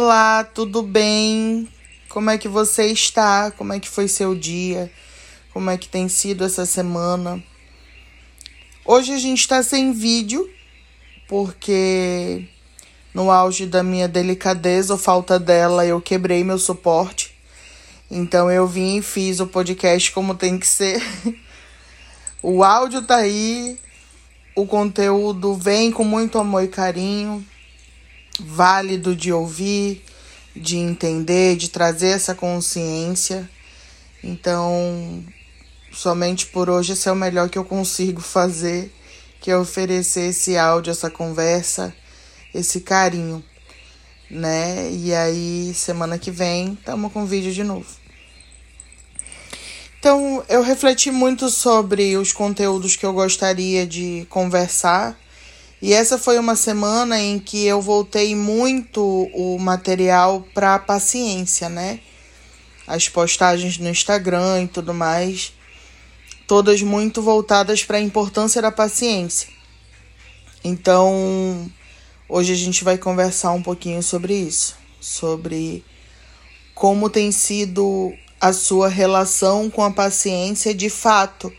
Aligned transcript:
Olá, 0.00 0.44
tudo 0.44 0.80
bem? 0.80 1.68
Como 2.08 2.30
é 2.30 2.38
que 2.38 2.46
você 2.46 2.86
está? 2.86 3.50
Como 3.50 3.72
é 3.72 3.80
que 3.80 3.88
foi 3.88 4.06
seu 4.06 4.32
dia? 4.32 4.88
Como 5.52 5.68
é 5.68 5.76
que 5.76 5.88
tem 5.88 6.08
sido 6.08 6.44
essa 6.44 6.64
semana? 6.64 7.42
Hoje 8.84 9.12
a 9.12 9.18
gente 9.18 9.40
está 9.40 9.60
sem 9.60 9.92
vídeo, 9.92 10.48
porque 11.26 12.46
no 13.12 13.28
auge 13.28 13.66
da 13.66 13.82
minha 13.82 14.06
delicadeza 14.06 14.92
ou 14.92 14.98
falta 15.00 15.36
dela, 15.36 15.84
eu 15.84 16.00
quebrei 16.00 16.44
meu 16.44 16.60
suporte. 16.60 17.36
Então 18.08 18.48
eu 18.48 18.68
vim 18.68 18.98
e 18.98 19.02
fiz 19.02 19.40
o 19.40 19.48
podcast 19.48 20.12
como 20.12 20.36
tem 20.36 20.60
que 20.60 20.66
ser. 20.68 21.02
o 22.40 22.62
áudio 22.62 23.02
tá 23.02 23.16
aí, 23.16 23.76
o 24.54 24.64
conteúdo 24.64 25.54
vem 25.54 25.90
com 25.90 26.04
muito 26.04 26.38
amor 26.38 26.62
e 26.62 26.68
carinho 26.68 27.44
válido 28.38 29.14
de 29.14 29.32
ouvir, 29.32 30.04
de 30.54 30.76
entender, 30.76 31.56
de 31.56 31.68
trazer 31.68 32.08
essa 32.08 32.34
consciência. 32.34 33.48
Então, 34.22 35.24
somente 35.92 36.46
por 36.46 36.68
hoje 36.68 36.92
esse 36.92 37.08
é 37.08 37.12
o 37.12 37.16
melhor 37.16 37.48
que 37.48 37.58
eu 37.58 37.64
consigo 37.64 38.20
fazer, 38.20 38.92
que 39.40 39.50
é 39.50 39.56
oferecer 39.56 40.30
esse 40.30 40.56
áudio, 40.56 40.90
essa 40.90 41.10
conversa, 41.10 41.94
esse 42.54 42.80
carinho, 42.80 43.44
né? 44.30 44.90
E 44.90 45.14
aí, 45.14 45.72
semana 45.74 46.18
que 46.18 46.30
vem, 46.30 46.74
estamos 46.74 47.12
com 47.12 47.24
vídeo 47.24 47.52
de 47.52 47.62
novo. 47.62 47.86
Então, 49.98 50.44
eu 50.48 50.62
refleti 50.62 51.10
muito 51.10 51.50
sobre 51.50 52.16
os 52.16 52.32
conteúdos 52.32 52.94
que 52.94 53.04
eu 53.04 53.12
gostaria 53.12 53.86
de 53.86 54.26
conversar 54.30 55.18
e 55.80 55.92
essa 55.92 56.18
foi 56.18 56.38
uma 56.38 56.56
semana 56.56 57.20
em 57.20 57.38
que 57.38 57.64
eu 57.64 57.80
voltei 57.80 58.34
muito 58.34 59.00
o 59.32 59.58
material 59.58 60.44
para 60.52 60.74
a 60.74 60.78
paciência, 60.78 61.68
né? 61.68 62.00
As 62.86 63.08
postagens 63.08 63.78
no 63.78 63.88
Instagram 63.88 64.64
e 64.64 64.68
tudo 64.68 64.92
mais, 64.92 65.52
todas 66.48 66.82
muito 66.82 67.22
voltadas 67.22 67.84
para 67.84 67.98
a 67.98 68.00
importância 68.00 68.60
da 68.60 68.72
paciência. 68.72 69.48
Então, 70.64 71.70
hoje 72.28 72.52
a 72.52 72.56
gente 72.56 72.82
vai 72.82 72.98
conversar 72.98 73.52
um 73.52 73.62
pouquinho 73.62 74.02
sobre 74.02 74.34
isso, 74.34 74.74
sobre 75.00 75.84
como 76.74 77.08
tem 77.08 77.30
sido 77.30 78.12
a 78.40 78.52
sua 78.52 78.88
relação 78.88 79.70
com 79.70 79.82
a 79.82 79.92
paciência 79.92 80.74
de 80.74 80.90
fato, 80.90 81.52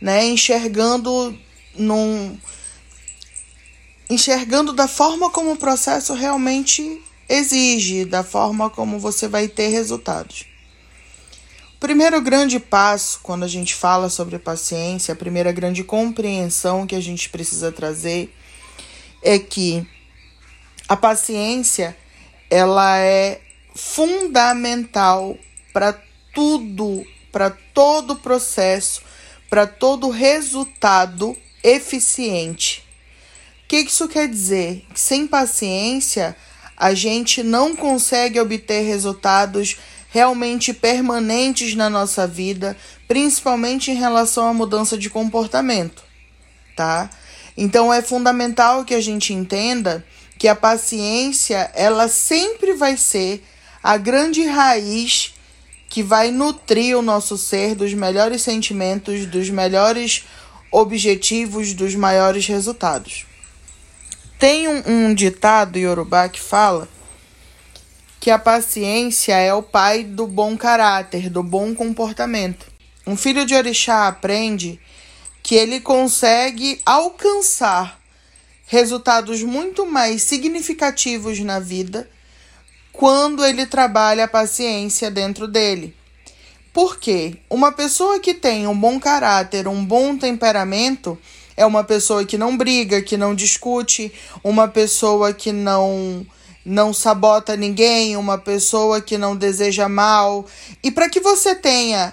né? 0.00 0.24
Enxergando 0.26 1.36
num 1.74 2.38
enxergando 4.10 4.72
da 4.72 4.88
forma 4.88 5.30
como 5.30 5.52
o 5.52 5.56
processo 5.56 6.14
realmente 6.14 7.02
exige, 7.28 8.04
da 8.04 8.24
forma 8.24 8.70
como 8.70 8.98
você 8.98 9.28
vai 9.28 9.48
ter 9.48 9.68
resultados. 9.68 10.46
O 11.76 11.78
primeiro 11.78 12.20
grande 12.20 12.58
passo, 12.58 13.20
quando 13.22 13.44
a 13.44 13.48
gente 13.48 13.74
fala 13.74 14.08
sobre 14.08 14.38
paciência, 14.38 15.12
a 15.12 15.16
primeira 15.16 15.52
grande 15.52 15.84
compreensão 15.84 16.86
que 16.86 16.96
a 16.96 17.00
gente 17.00 17.28
precisa 17.28 17.70
trazer 17.70 18.34
é 19.22 19.38
que 19.38 19.86
a 20.88 20.96
paciência 20.96 21.96
ela 22.50 22.98
é 22.98 23.40
fundamental 23.74 25.36
para 25.72 25.92
tudo, 26.34 27.04
para 27.30 27.50
todo 27.50 28.16
processo, 28.16 29.02
para 29.50 29.66
todo 29.66 30.08
resultado 30.08 31.36
eficiente 31.62 32.87
que 33.68 33.90
isso 33.90 34.08
quer 34.08 34.26
dizer? 34.26 34.86
Que 34.94 34.98
sem 34.98 35.26
paciência, 35.26 36.34
a 36.74 36.94
gente 36.94 37.42
não 37.42 37.76
consegue 37.76 38.40
obter 38.40 38.80
resultados 38.80 39.76
realmente 40.08 40.72
permanentes 40.72 41.74
na 41.74 41.90
nossa 41.90 42.26
vida, 42.26 42.74
principalmente 43.06 43.90
em 43.90 43.94
relação 43.94 44.48
à 44.48 44.54
mudança 44.54 44.96
de 44.96 45.10
comportamento, 45.10 46.02
tá? 46.74 47.10
Então 47.56 47.92
é 47.92 48.00
fundamental 48.00 48.86
que 48.86 48.94
a 48.94 49.02
gente 49.02 49.34
entenda 49.34 50.02
que 50.38 50.48
a 50.48 50.56
paciência, 50.56 51.70
ela 51.74 52.08
sempre 52.08 52.72
vai 52.72 52.96
ser 52.96 53.44
a 53.82 53.98
grande 53.98 54.46
raiz 54.46 55.34
que 55.90 56.02
vai 56.02 56.30
nutrir 56.30 56.96
o 56.96 57.02
nosso 57.02 57.36
ser 57.36 57.74
dos 57.74 57.92
melhores 57.92 58.40
sentimentos, 58.40 59.26
dos 59.26 59.50
melhores 59.50 60.24
objetivos, 60.70 61.74
dos 61.74 61.94
maiores 61.94 62.46
resultados. 62.46 63.27
Tem 64.38 64.68
um, 64.68 64.82
um 64.86 65.14
ditado 65.14 65.80
iorubá 65.80 66.28
que 66.28 66.40
fala 66.40 66.88
que 68.20 68.30
a 68.30 68.38
paciência 68.38 69.34
é 69.34 69.52
o 69.52 69.64
pai 69.64 70.04
do 70.04 70.28
bom 70.28 70.56
caráter, 70.56 71.28
do 71.28 71.42
bom 71.42 71.74
comportamento. 71.74 72.66
Um 73.04 73.16
filho 73.16 73.44
de 73.44 73.54
orixá 73.54 74.06
aprende 74.06 74.80
que 75.42 75.56
ele 75.56 75.80
consegue 75.80 76.80
alcançar 76.86 77.98
resultados 78.66 79.42
muito 79.42 79.84
mais 79.84 80.22
significativos 80.22 81.40
na 81.40 81.58
vida 81.58 82.08
quando 82.92 83.44
ele 83.44 83.66
trabalha 83.66 84.24
a 84.24 84.28
paciência 84.28 85.10
dentro 85.10 85.48
dele. 85.48 85.96
Por 86.72 86.98
quê? 86.98 87.38
Uma 87.50 87.72
pessoa 87.72 88.20
que 88.20 88.34
tem 88.34 88.68
um 88.68 88.78
bom 88.78 89.00
caráter, 89.00 89.66
um 89.66 89.84
bom 89.84 90.16
temperamento, 90.16 91.18
é 91.58 91.66
uma 91.66 91.82
pessoa 91.82 92.24
que 92.24 92.38
não 92.38 92.56
briga, 92.56 93.02
que 93.02 93.16
não 93.16 93.34
discute, 93.34 94.12
uma 94.44 94.68
pessoa 94.68 95.34
que 95.34 95.50
não 95.50 96.24
não 96.64 96.92
sabota 96.92 97.56
ninguém, 97.56 98.16
uma 98.16 98.38
pessoa 98.38 99.00
que 99.00 99.16
não 99.18 99.34
deseja 99.34 99.88
mal. 99.88 100.46
E 100.82 100.90
para 100.90 101.08
que 101.08 101.18
você 101.18 101.56
tenha 101.56 102.12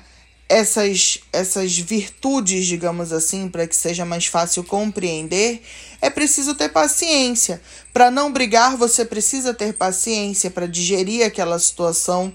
essas 0.50 1.20
essas 1.32 1.78
virtudes, 1.78 2.66
digamos 2.66 3.14
assim, 3.14 3.48
para 3.48 3.68
que 3.68 3.76
seja 3.76 4.04
mais 4.04 4.26
fácil 4.26 4.64
compreender, 4.64 5.62
é 6.02 6.10
preciso 6.10 6.56
ter 6.56 6.70
paciência. 6.70 7.62
Para 7.94 8.10
não 8.10 8.32
brigar, 8.34 8.76
você 8.76 9.06
precisa 9.06 9.54
ter 9.54 9.74
paciência 9.74 10.50
para 10.50 10.68
digerir 10.68 11.24
aquela 11.24 11.60
situação 11.60 12.34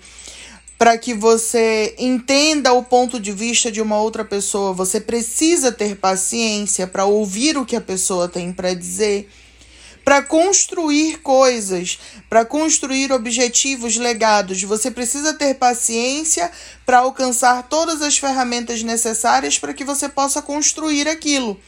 para 0.81 0.97
que 0.97 1.13
você 1.13 1.95
entenda 1.99 2.73
o 2.73 2.83
ponto 2.83 3.21
de 3.21 3.33
vista 3.33 3.71
de 3.71 3.83
uma 3.83 4.01
outra 4.01 4.25
pessoa. 4.25 4.73
Você 4.73 4.99
precisa 4.99 5.71
ter 5.71 5.97
paciência 5.97 6.87
para 6.87 7.05
ouvir 7.05 7.59
o 7.59 7.67
que 7.67 7.77
a 7.77 7.83
pessoa 7.83 8.27
tem 8.27 8.51
para 8.51 8.73
dizer, 8.73 9.29
para 10.03 10.23
construir 10.23 11.19
coisas, 11.19 11.99
para 12.31 12.47
construir 12.47 13.13
objetivos 13.13 13.99
legados. 13.99 14.63
Você 14.63 14.91
precisa 14.91 15.35
ter 15.35 15.53
paciência 15.53 16.51
para 16.87 17.01
alcançar 17.01 17.65
todas 17.65 18.01
as 18.01 18.17
ferramentas 18.17 18.83
necessárias 18.83 19.59
para 19.59 19.75
que 19.75 19.85
você 19.85 20.09
possa 20.09 20.41
construir 20.41 21.07
aquilo. 21.07 21.61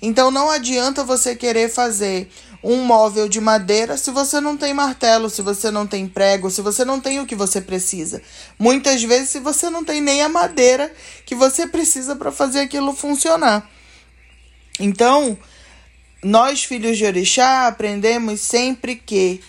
Então 0.00 0.30
não 0.30 0.48
adianta 0.48 1.02
você 1.02 1.34
querer 1.34 1.68
fazer 1.68 2.30
um 2.62 2.84
móvel 2.84 3.28
de 3.28 3.40
madeira 3.40 3.96
se 3.96 4.10
você 4.10 4.40
não 4.40 4.56
tem 4.56 4.72
martelo, 4.72 5.28
se 5.28 5.42
você 5.42 5.70
não 5.70 5.86
tem 5.86 6.06
prego, 6.06 6.50
se 6.50 6.62
você 6.62 6.84
não 6.84 7.00
tem 7.00 7.18
o 7.20 7.26
que 7.26 7.34
você 7.34 7.60
precisa. 7.60 8.22
Muitas 8.58 9.02
vezes, 9.02 9.30
se 9.30 9.40
você 9.40 9.68
não 9.68 9.84
tem 9.84 10.00
nem 10.00 10.22
a 10.22 10.28
madeira 10.28 10.92
que 11.26 11.34
você 11.34 11.66
precisa 11.66 12.14
para 12.14 12.30
fazer 12.30 12.60
aquilo 12.60 12.92
funcionar. 12.92 13.68
Então, 14.78 15.36
nós, 16.22 16.62
filhos 16.62 16.96
de 16.96 17.04
Orixá, 17.04 17.66
aprendemos 17.66 18.40
sempre 18.40 18.94
que 18.94 19.40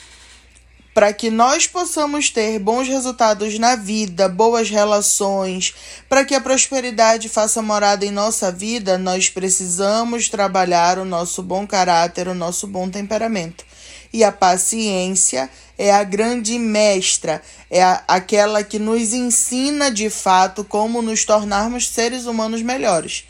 para 0.93 1.11
que 1.11 1.31
nós 1.31 1.65
possamos 1.65 2.29
ter 2.29 2.59
bons 2.59 2.87
resultados 2.87 3.57
na 3.57 3.75
vida, 3.75 4.29
boas 4.29 4.69
relações, 4.69 5.73
para 6.07 6.23
que 6.23 6.35
a 6.35 6.41
prosperidade 6.41 7.27
faça 7.27 7.61
morada 7.61 8.05
em 8.05 8.11
nossa 8.11 8.51
vida, 8.51 8.97
nós 8.97 9.27
precisamos 9.29 10.29
trabalhar 10.29 10.99
o 10.99 11.05
nosso 11.05 11.41
bom 11.41 11.65
caráter, 11.65 12.27
o 12.27 12.35
nosso 12.35 12.67
bom 12.67 12.89
temperamento. 12.89 13.65
E 14.11 14.23
a 14.23 14.31
paciência 14.31 15.49
é 15.75 15.91
a 15.91 16.03
grande 16.03 16.59
mestra, 16.59 17.41
é 17.71 17.81
a, 17.81 18.03
aquela 18.07 18.63
que 18.63 18.77
nos 18.77 19.11
ensina 19.11 19.89
de 19.89 20.11
fato 20.11 20.63
como 20.63 21.01
nos 21.01 21.25
tornarmos 21.25 21.87
seres 21.89 22.27
humanos 22.27 22.61
melhores, 22.61 23.25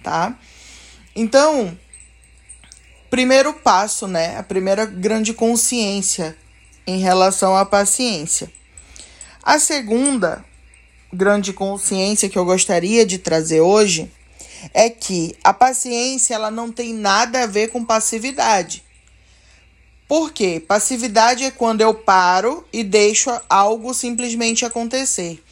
tá? 0.00 0.38
Então, 1.16 1.76
primeiro 3.10 3.52
passo, 3.52 4.06
né? 4.06 4.38
A 4.38 4.44
primeira 4.44 4.86
grande 4.86 5.34
consciência 5.34 6.36
em 6.90 6.98
relação 6.98 7.56
à 7.56 7.64
paciência. 7.64 8.50
A 9.42 9.58
segunda 9.58 10.44
grande 11.12 11.52
consciência 11.52 12.28
que 12.28 12.38
eu 12.38 12.44
gostaria 12.44 13.06
de 13.06 13.18
trazer 13.18 13.60
hoje 13.60 14.10
é 14.74 14.90
que 14.90 15.36
a 15.42 15.52
paciência 15.52 16.34
ela 16.34 16.50
não 16.50 16.70
tem 16.70 16.92
nada 16.92 17.44
a 17.44 17.46
ver 17.46 17.68
com 17.68 17.84
passividade. 17.84 18.84
Por 20.06 20.32
quê? 20.32 20.62
Passividade 20.66 21.44
é 21.44 21.50
quando 21.50 21.80
eu 21.80 21.94
paro 21.94 22.66
e 22.72 22.82
deixo 22.82 23.30
algo 23.48 23.94
simplesmente 23.94 24.64
acontecer. 24.64 25.42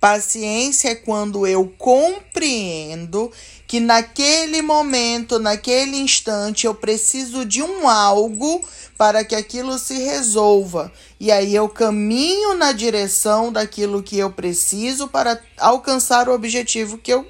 Paciência 0.00 0.90
é 0.90 0.94
quando 0.94 1.46
eu 1.46 1.66
compreendo 1.76 3.32
que 3.66 3.80
naquele 3.80 4.62
momento, 4.62 5.38
naquele 5.38 5.96
instante, 5.96 6.66
eu 6.66 6.74
preciso 6.74 7.44
de 7.44 7.62
um 7.62 7.88
algo 7.88 8.62
para 8.96 9.24
que 9.24 9.34
aquilo 9.34 9.78
se 9.78 9.98
resolva. 9.98 10.92
E 11.18 11.32
aí 11.32 11.54
eu 11.54 11.68
caminho 11.68 12.54
na 12.54 12.72
direção 12.72 13.52
daquilo 13.52 14.02
que 14.02 14.18
eu 14.18 14.30
preciso 14.30 15.08
para 15.08 15.40
alcançar 15.58 16.28
o 16.28 16.32
objetivo 16.32 16.96
que 16.96 17.12
eu, 17.12 17.26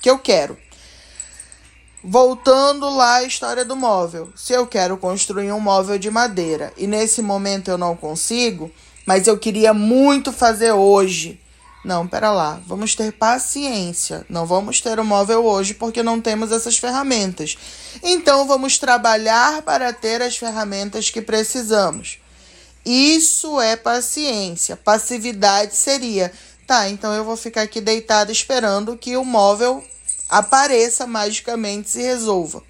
que 0.00 0.08
eu 0.08 0.18
quero. 0.18 0.56
Voltando 2.04 2.88
lá 2.88 3.16
à 3.16 3.24
história 3.24 3.64
do 3.64 3.76
móvel. 3.76 4.32
Se 4.34 4.52
eu 4.52 4.66
quero 4.66 4.96
construir 4.96 5.52
um 5.52 5.60
móvel 5.60 5.98
de 5.98 6.10
madeira 6.10 6.72
e 6.76 6.86
nesse 6.86 7.22
momento 7.22 7.68
eu 7.68 7.78
não 7.78 7.96
consigo, 7.96 8.70
mas 9.04 9.26
eu 9.26 9.38
queria 9.38 9.74
muito 9.74 10.32
fazer 10.32 10.72
hoje. 10.72 11.41
Não, 11.84 12.06
pera 12.06 12.30
lá, 12.30 12.60
vamos 12.64 12.94
ter 12.94 13.12
paciência. 13.12 14.24
Não 14.28 14.46
vamos 14.46 14.80
ter 14.80 15.00
o 15.00 15.04
móvel 15.04 15.44
hoje 15.44 15.74
porque 15.74 16.02
não 16.02 16.20
temos 16.20 16.52
essas 16.52 16.78
ferramentas. 16.78 17.56
Então 18.02 18.46
vamos 18.46 18.78
trabalhar 18.78 19.62
para 19.62 19.92
ter 19.92 20.22
as 20.22 20.36
ferramentas 20.36 21.10
que 21.10 21.20
precisamos. 21.20 22.18
Isso 22.84 23.60
é 23.60 23.76
paciência. 23.76 24.76
Passividade 24.76 25.74
seria, 25.74 26.32
tá, 26.66 26.88
então 26.88 27.12
eu 27.14 27.24
vou 27.24 27.36
ficar 27.36 27.62
aqui 27.62 27.80
deitado 27.80 28.30
esperando 28.30 28.96
que 28.96 29.16
o 29.16 29.24
móvel 29.24 29.84
apareça 30.28 31.06
magicamente 31.06 31.90
se 31.90 32.02
resolva, 32.02 32.62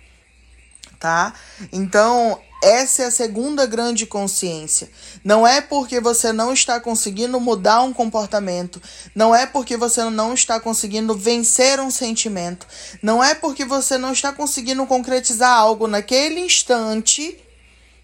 tá? 0.99 1.33
Então, 1.71 2.41
essa 2.63 3.03
é 3.03 3.07
a 3.07 3.11
segunda 3.11 3.67
grande 3.67 4.07
consciência. 4.07 4.89
Não 5.25 5.45
é 5.45 5.61
porque 5.61 5.99
você 5.99 6.33
não 6.33 6.53
está 6.53 6.81
conseguindo 6.81 7.41
mudar 7.41 7.83
um 7.83 7.93
comportamento, 7.93 8.81
não 9.15 9.35
é 9.35 9.45
porque 9.45 9.77
você 9.77 10.05
não 10.05 10.33
está 10.33 10.61
conseguindo 10.61 11.13
vencer 11.15 11.81
um 11.81 11.91
sentimento, 11.91 12.65
não 13.03 13.23
é 13.23 13.35
porque 13.35 13.65
você 13.65 13.99
não 13.99 14.13
está 14.13 14.33
conseguindo 14.33 14.87
concretizar 14.87 15.59
algo 15.59 15.89
naquele 15.89 16.39
instante 16.39 17.37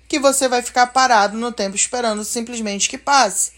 que 0.08 0.18
você 0.18 0.48
vai 0.48 0.60
ficar 0.60 0.88
parado 0.88 1.36
no 1.38 1.52
tempo 1.52 1.76
esperando 1.76 2.24
simplesmente 2.24 2.88
que 2.88 2.98
passe. 2.98 3.52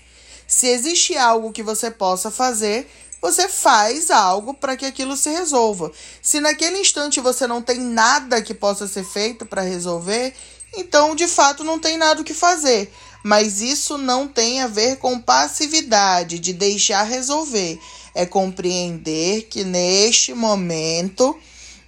Se 0.46 0.67
existe 0.67 1.17
algo 1.17 1.53
que 1.53 1.62
você 1.62 1.91
possa 1.91 2.31
fazer, 2.31 2.91
você 3.23 3.49
faz 3.49 4.11
algo 4.11 4.53
para 4.53 4.76
que 4.76 4.85
aquilo 4.85 5.17
se 5.17 5.31
resolva. 5.31 5.93
Se 6.20 6.41
naquele 6.41 6.79
instante 6.79 7.20
você 7.20 7.46
não 7.46 7.62
tem 7.62 7.79
nada 7.79 8.43
que 8.43 8.53
possa 8.53 8.88
ser 8.88 9.05
feito 9.05 9.46
para 9.46 9.62
resolver, 9.62 10.35
então 10.76 11.14
de 11.14 11.26
fato 11.26 11.64
não 11.64 11.78
tem 11.78 11.96
nada 11.96 12.20
o 12.20 12.25
que 12.25 12.34
fazer. 12.34 12.93
Mas 13.22 13.61
isso 13.61 13.99
não 13.99 14.26
tem 14.26 14.62
a 14.62 14.67
ver 14.67 14.96
com 14.96 15.20
passividade, 15.20 16.38
de 16.38 16.55
deixar 16.55 17.02
resolver. 17.02 17.78
É 18.14 18.25
compreender 18.25 19.43
que 19.43 19.62
neste 19.62 20.32
momento, 20.32 21.38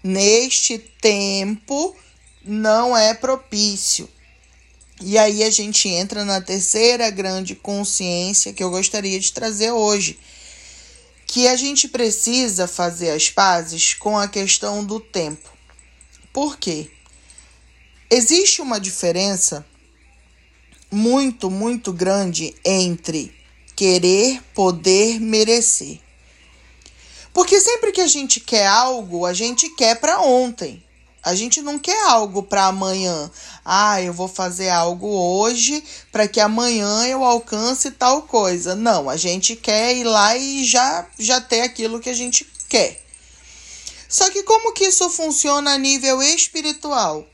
neste 0.04 0.78
tempo, 0.78 1.96
não 2.44 2.94
é 2.94 3.14
propício. 3.14 4.08
E 5.00 5.16
aí 5.16 5.42
a 5.42 5.50
gente 5.50 5.88
entra 5.88 6.24
na 6.24 6.40
terceira 6.40 7.08
grande 7.10 7.54
consciência 7.54 8.52
que 8.52 8.62
eu 8.62 8.70
gostaria 8.70 9.18
de 9.18 9.32
trazer 9.32 9.72
hoje 9.72 10.18
que 11.32 11.48
a 11.48 11.56
gente 11.56 11.88
precisa 11.88 12.68
fazer 12.68 13.08
as 13.08 13.30
pazes 13.30 13.94
com 13.94 14.18
a 14.18 14.28
questão 14.28 14.84
do 14.84 15.00
tempo. 15.00 15.48
Por 16.30 16.58
quê? 16.58 16.90
Existe 18.14 18.60
uma 18.60 18.78
diferença 18.78 19.64
muito, 20.90 21.50
muito 21.50 21.94
grande 21.94 22.54
entre 22.62 23.34
querer, 23.74 24.42
poder, 24.54 25.18
merecer. 25.18 25.98
Porque 27.32 27.58
sempre 27.58 27.90
que 27.90 28.02
a 28.02 28.06
gente 28.06 28.38
quer 28.38 28.66
algo, 28.66 29.24
a 29.24 29.32
gente 29.32 29.66
quer 29.76 29.98
para 29.98 30.20
ontem. 30.20 30.84
A 31.22 31.34
gente 31.34 31.62
não 31.62 31.78
quer 31.78 31.98
algo 32.06 32.42
para 32.42 32.66
amanhã. 32.66 33.30
Ah, 33.64 34.02
eu 34.02 34.12
vou 34.12 34.28
fazer 34.28 34.68
algo 34.68 35.08
hoje 35.08 35.82
para 36.12 36.28
que 36.28 36.38
amanhã 36.38 37.06
eu 37.06 37.24
alcance 37.24 37.92
tal 37.92 38.24
coisa. 38.24 38.74
Não, 38.74 39.08
a 39.08 39.16
gente 39.16 39.56
quer 39.56 39.96
ir 39.96 40.04
lá 40.04 40.36
e 40.36 40.66
já 40.66 41.08
já 41.18 41.40
ter 41.40 41.62
aquilo 41.62 41.98
que 41.98 42.10
a 42.10 42.14
gente 42.14 42.44
quer. 42.68 43.02
Só 44.06 44.28
que 44.28 44.42
como 44.42 44.74
que 44.74 44.84
isso 44.84 45.08
funciona 45.08 45.72
a 45.72 45.78
nível 45.78 46.22
espiritual? 46.22 47.31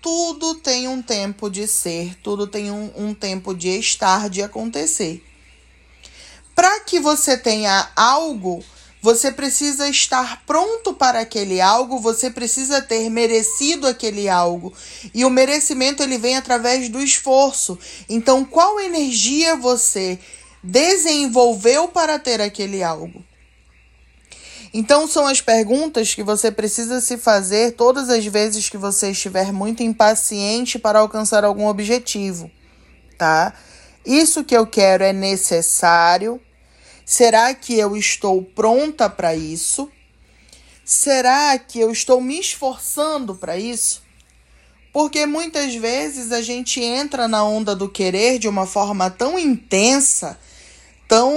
Tudo 0.00 0.54
tem 0.54 0.86
um 0.86 1.02
tempo 1.02 1.50
de 1.50 1.66
ser, 1.66 2.14
tudo 2.22 2.46
tem 2.46 2.70
um, 2.70 2.90
um 2.96 3.14
tempo 3.14 3.52
de 3.52 3.68
estar, 3.68 4.30
de 4.30 4.42
acontecer. 4.42 5.24
Para 6.54 6.80
que 6.80 7.00
você 7.00 7.36
tenha 7.36 7.90
algo, 7.96 8.64
você 9.00 9.30
precisa 9.30 9.88
estar 9.88 10.42
pronto 10.44 10.92
para 10.92 11.20
aquele 11.20 11.60
algo, 11.60 12.00
você 12.00 12.30
precisa 12.30 12.82
ter 12.82 13.08
merecido 13.08 13.86
aquele 13.86 14.28
algo. 14.28 14.72
E 15.14 15.24
o 15.24 15.30
merecimento 15.30 16.02
ele 16.02 16.18
vem 16.18 16.36
através 16.36 16.88
do 16.88 17.00
esforço. 17.00 17.78
Então, 18.08 18.44
qual 18.44 18.80
energia 18.80 19.56
você 19.56 20.18
desenvolveu 20.62 21.88
para 21.88 22.18
ter 22.18 22.40
aquele 22.40 22.82
algo? 22.82 23.24
Então, 24.72 25.06
são 25.06 25.26
as 25.26 25.40
perguntas 25.40 26.14
que 26.14 26.22
você 26.22 26.50
precisa 26.50 27.00
se 27.00 27.16
fazer 27.16 27.72
todas 27.72 28.10
as 28.10 28.24
vezes 28.26 28.68
que 28.68 28.76
você 28.76 29.10
estiver 29.10 29.52
muito 29.52 29.82
impaciente 29.82 30.78
para 30.78 30.98
alcançar 30.98 31.44
algum 31.44 31.66
objetivo, 31.66 32.50
tá? 33.16 33.54
Isso 34.04 34.44
que 34.44 34.56
eu 34.56 34.66
quero 34.66 35.04
é 35.04 35.12
necessário 35.12 36.40
Será 37.10 37.54
que 37.54 37.72
eu 37.72 37.96
estou 37.96 38.42
pronta 38.42 39.08
para 39.08 39.34
isso? 39.34 39.90
Será 40.84 41.58
que 41.58 41.80
eu 41.80 41.90
estou 41.90 42.20
me 42.20 42.38
esforçando 42.38 43.34
para 43.34 43.56
isso? 43.56 44.02
Porque 44.92 45.24
muitas 45.24 45.74
vezes 45.74 46.32
a 46.32 46.42
gente 46.42 46.82
entra 46.82 47.26
na 47.26 47.42
onda 47.42 47.74
do 47.74 47.88
querer 47.88 48.38
de 48.38 48.46
uma 48.46 48.66
forma 48.66 49.08
tão 49.08 49.38
intensa, 49.38 50.38
tão. 51.08 51.32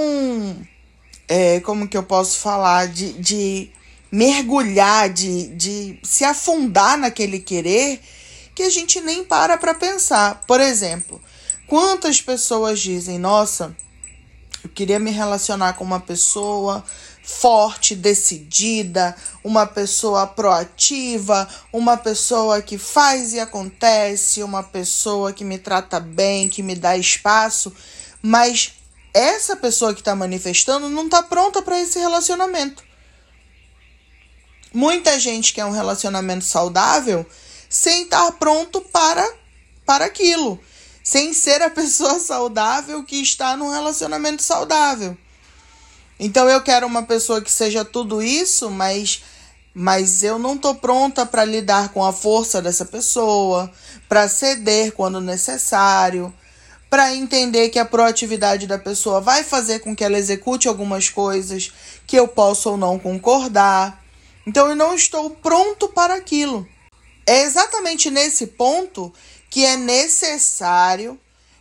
É, 1.34 1.60
como 1.60 1.88
que 1.88 1.96
eu 1.96 2.02
posso 2.02 2.40
falar? 2.40 2.88
De, 2.88 3.14
de 3.14 3.70
mergulhar, 4.10 5.08
de, 5.08 5.46
de 5.56 5.98
se 6.02 6.24
afundar 6.24 6.98
naquele 6.98 7.38
querer, 7.38 8.02
que 8.54 8.62
a 8.62 8.68
gente 8.68 9.00
nem 9.00 9.24
para 9.24 9.56
para 9.56 9.72
pensar. 9.72 10.44
Por 10.46 10.60
exemplo, 10.60 11.18
quantas 11.66 12.20
pessoas 12.20 12.80
dizem: 12.80 13.18
Nossa, 13.18 13.74
eu 14.62 14.68
queria 14.68 14.98
me 14.98 15.10
relacionar 15.10 15.72
com 15.72 15.84
uma 15.84 16.00
pessoa 16.00 16.84
forte, 17.22 17.94
decidida, 17.94 19.16
uma 19.42 19.64
pessoa 19.64 20.26
proativa, 20.26 21.48
uma 21.72 21.96
pessoa 21.96 22.60
que 22.60 22.76
faz 22.76 23.32
e 23.32 23.40
acontece, 23.40 24.42
uma 24.42 24.62
pessoa 24.62 25.32
que 25.32 25.44
me 25.44 25.56
trata 25.56 25.98
bem, 25.98 26.50
que 26.50 26.62
me 26.62 26.74
dá 26.74 26.94
espaço, 26.94 27.72
mas 28.20 28.81
essa 29.14 29.56
pessoa 29.56 29.94
que 29.94 30.00
está 30.00 30.14
manifestando 30.14 30.88
não 30.88 31.06
está 31.06 31.22
pronta 31.22 31.62
para 31.62 31.80
esse 31.80 31.98
relacionamento. 31.98 32.82
Muita 34.72 35.18
gente 35.20 35.52
quer 35.52 35.64
um 35.64 35.70
relacionamento 35.70 36.44
saudável 36.44 37.26
sem 37.68 38.04
estar 38.04 38.32
pronto 38.32 38.80
para, 38.80 39.28
para 39.84 40.06
aquilo 40.06 40.60
sem 41.02 41.32
ser 41.32 41.60
a 41.62 41.68
pessoa 41.70 42.18
saudável 42.18 43.02
que 43.04 43.16
está 43.16 43.56
num 43.56 43.70
relacionamento 43.70 44.42
saudável. 44.42 45.16
Então 46.18 46.48
eu 46.48 46.62
quero 46.62 46.86
uma 46.86 47.02
pessoa 47.02 47.40
que 47.40 47.50
seja 47.50 47.84
tudo 47.84 48.22
isso, 48.22 48.70
mas 48.70 49.22
mas 49.74 50.22
eu 50.22 50.38
não 50.38 50.58
tô 50.58 50.74
pronta 50.74 51.24
para 51.24 51.46
lidar 51.46 51.94
com 51.94 52.04
a 52.04 52.12
força 52.12 52.60
dessa 52.60 52.84
pessoa, 52.84 53.72
para 54.06 54.28
ceder 54.28 54.92
quando 54.92 55.18
necessário, 55.18 56.32
para 56.92 57.16
entender 57.16 57.70
que 57.70 57.78
a 57.78 57.86
proatividade 57.86 58.66
da 58.66 58.78
pessoa 58.78 59.18
vai 59.18 59.42
fazer 59.42 59.78
com 59.78 59.96
que 59.96 60.04
ela 60.04 60.18
execute 60.18 60.68
algumas 60.68 61.08
coisas 61.08 61.72
que 62.06 62.14
eu 62.14 62.28
posso 62.28 62.68
ou 62.68 62.76
não 62.76 62.98
concordar. 62.98 64.04
Então 64.46 64.68
eu 64.68 64.76
não 64.76 64.94
estou 64.94 65.30
pronto 65.30 65.88
para 65.88 66.16
aquilo. 66.16 66.68
É 67.26 67.44
exatamente 67.44 68.10
nesse 68.10 68.46
ponto 68.46 69.10
que 69.48 69.64
é 69.64 69.74
necessário 69.74 71.18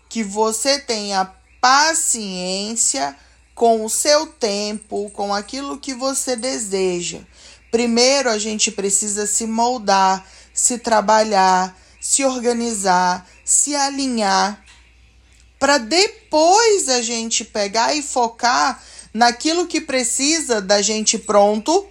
que 0.10 0.22
você 0.22 0.80
tenha 0.80 1.32
paciência 1.62 3.16
com 3.56 3.86
o 3.86 3.90
seu 3.90 4.28
tempo, 4.28 5.10
com 5.12 5.34
aquilo 5.34 5.78
que 5.78 5.94
você 5.94 6.36
deseja. 6.36 7.20
Primeiro 7.72 8.30
a 8.30 8.38
gente 8.38 8.70
precisa 8.70 9.26
se 9.26 9.48
moldar, 9.48 10.28
se 10.54 10.78
trabalhar, 10.78 11.74
se 12.02 12.26
organizar, 12.26 13.26
se 13.46 13.74
alinhar, 13.74 14.62
para 15.62 15.78
depois 15.78 16.90
a 16.90 17.04
gente 17.04 17.46
pegar 17.46 17.94
e 17.94 18.02
focar 18.02 18.84
naquilo 19.14 19.68
que 19.68 19.80
precisa 19.80 20.60
da 20.60 20.82
gente 20.82 21.20
pronto 21.20 21.88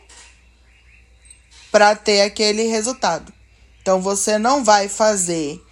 para 1.71 1.95
ter 1.95 2.23
aquele 2.23 2.65
resultado. 2.65 3.33
Então 3.81 4.01
você 4.01 4.39
não 4.39 4.65
vai 4.65 4.89
fazer 4.89 5.65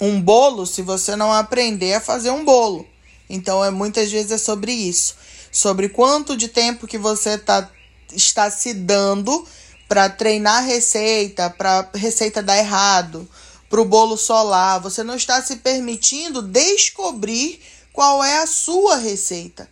um 0.00 0.22
bolo 0.22 0.64
se 0.64 0.82
você 0.82 1.16
não 1.16 1.32
aprender 1.32 1.94
a 1.94 2.00
fazer 2.00 2.30
um 2.30 2.44
bolo. 2.44 2.86
Então, 3.28 3.64
é 3.64 3.70
muitas 3.70 4.08
vezes 4.12 4.30
é 4.30 4.38
sobre 4.38 4.70
isso, 4.70 5.16
sobre 5.50 5.88
quanto 5.88 6.36
de 6.36 6.46
tempo 6.46 6.86
que 6.86 6.96
você 6.96 7.36
tá, 7.36 7.68
está 8.12 8.48
se 8.52 8.72
dando 8.72 9.44
para 9.88 10.08
treinar 10.08 10.64
receita, 10.64 11.50
para 11.50 11.90
receita 11.92 12.40
dar 12.40 12.56
errado, 12.56 13.28
para 13.70 13.80
o 13.80 13.84
bolo 13.84 14.18
solar. 14.18 14.80
Você 14.80 15.04
não 15.04 15.14
está 15.14 15.40
se 15.40 15.56
permitindo 15.56 16.42
descobrir 16.42 17.62
qual 17.92 18.22
é 18.22 18.42
a 18.42 18.46
sua 18.46 18.96
receita. 18.96 19.68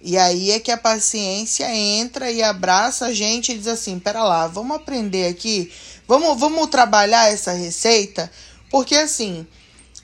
E 0.00 0.16
aí 0.16 0.50
é 0.50 0.58
que 0.58 0.70
a 0.70 0.78
paciência 0.78 1.68
entra 1.74 2.30
e 2.30 2.42
abraça 2.42 3.06
a 3.06 3.12
gente 3.12 3.52
e 3.52 3.58
diz 3.58 3.66
assim: 3.66 3.98
pera 3.98 4.24
lá, 4.24 4.46
vamos 4.46 4.76
aprender 4.76 5.28
aqui, 5.28 5.70
vamos, 6.08 6.38
vamos 6.40 6.68
trabalhar 6.68 7.30
essa 7.30 7.52
receita, 7.52 8.30
porque 8.68 8.96
assim, 8.96 9.46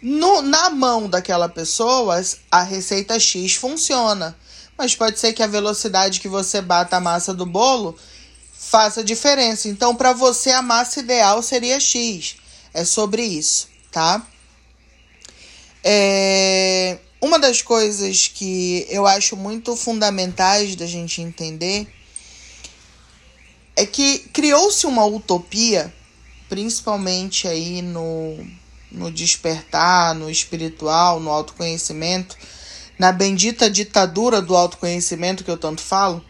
no, 0.01 0.41
na 0.41 0.71
mão 0.71 1.09
daquela 1.09 1.49
pessoa, 1.49 2.23
a 2.51 2.63
receita 2.63 3.19
X 3.19 3.55
funciona. 3.55 4.37
Mas 4.77 4.95
pode 4.95 5.19
ser 5.19 5.33
que 5.33 5.43
a 5.43 5.49
velocidade 5.49 6.21
que 6.21 6.29
você 6.29 6.61
bata 6.61 6.97
a 6.97 7.01
massa 7.01 7.35
do 7.35 7.45
bolo 7.45 7.97
faça 8.53 9.03
diferença. 9.03 9.69
Então, 9.69 9.97
para 9.97 10.13
você, 10.13 10.53
a 10.53 10.63
massa 10.63 11.01
ideal 11.01 11.43
seria 11.43 11.81
X. 11.81 12.37
É 12.79 12.85
sobre 12.85 13.25
isso, 13.25 13.69
tá? 13.91 14.25
É... 15.83 16.99
Uma 17.21 17.37
das 17.37 17.61
coisas 17.61 18.29
que 18.29 18.87
eu 18.89 19.05
acho 19.05 19.37
muito 19.37 19.75
fundamentais 19.75 20.77
da 20.77 20.87
gente 20.87 21.21
entender 21.21 21.93
é 23.75 23.85
que 23.85 24.21
criou-se 24.33 24.87
uma 24.87 25.05
utopia, 25.05 25.93
principalmente 26.49 27.49
aí 27.49 27.83
no, 27.83 28.47
no 28.93 29.11
despertar, 29.11 30.15
no 30.15 30.31
espiritual, 30.31 31.19
no 31.19 31.31
autoconhecimento, 31.31 32.37
na 32.97 33.11
bendita 33.11 33.69
ditadura 33.69 34.41
do 34.41 34.57
autoconhecimento 34.57 35.43
que 35.43 35.51
eu 35.51 35.59
tanto 35.59 35.81
falo, 35.81 36.25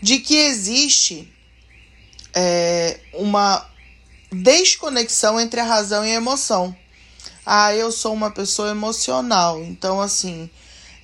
de 0.00 0.20
que 0.20 0.36
existe 0.36 1.28
é, 2.32 3.00
uma 3.12 3.68
desconexão 4.32 5.40
entre 5.40 5.60
a 5.60 5.64
razão 5.64 6.04
e 6.04 6.10
a 6.10 6.14
emoção. 6.14 6.74
Ah, 7.44 7.74
eu 7.74 7.90
sou 7.90 8.12
uma 8.12 8.30
pessoa 8.30 8.70
emocional, 8.70 9.62
então 9.62 10.00
assim, 10.00 10.48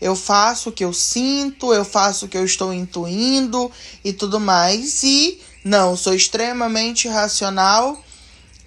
eu 0.00 0.14
faço 0.14 0.68
o 0.68 0.72
que 0.72 0.84
eu 0.84 0.92
sinto, 0.92 1.72
eu 1.72 1.84
faço 1.84 2.26
o 2.26 2.28
que 2.28 2.36
eu 2.36 2.44
estou 2.44 2.72
intuindo 2.72 3.70
e 4.04 4.12
tudo 4.12 4.38
mais, 4.38 5.02
e 5.02 5.40
não, 5.64 5.96
sou 5.96 6.14
extremamente 6.14 7.08
racional, 7.08 8.02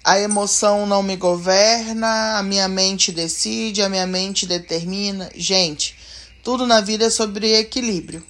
a 0.04 0.18
emoção 0.18 0.86
não 0.86 1.02
me 1.02 1.16
governa, 1.16 2.38
a 2.38 2.42
minha 2.42 2.68
mente 2.68 3.12
decide, 3.12 3.82
a 3.82 3.88
minha 3.88 4.06
mente 4.06 4.46
determina. 4.46 5.30
Gente, 5.34 5.96
tudo 6.42 6.66
na 6.66 6.80
vida 6.80 7.06
é 7.06 7.10
sobre 7.10 7.54
equilíbrio, 7.54 8.22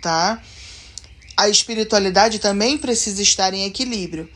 tá? 0.00 0.42
a 1.36 1.48
espiritualidade 1.48 2.38
também 2.38 2.78
precisa 2.78 3.20
estar 3.20 3.52
em 3.52 3.64
equilíbrio. 3.64 4.28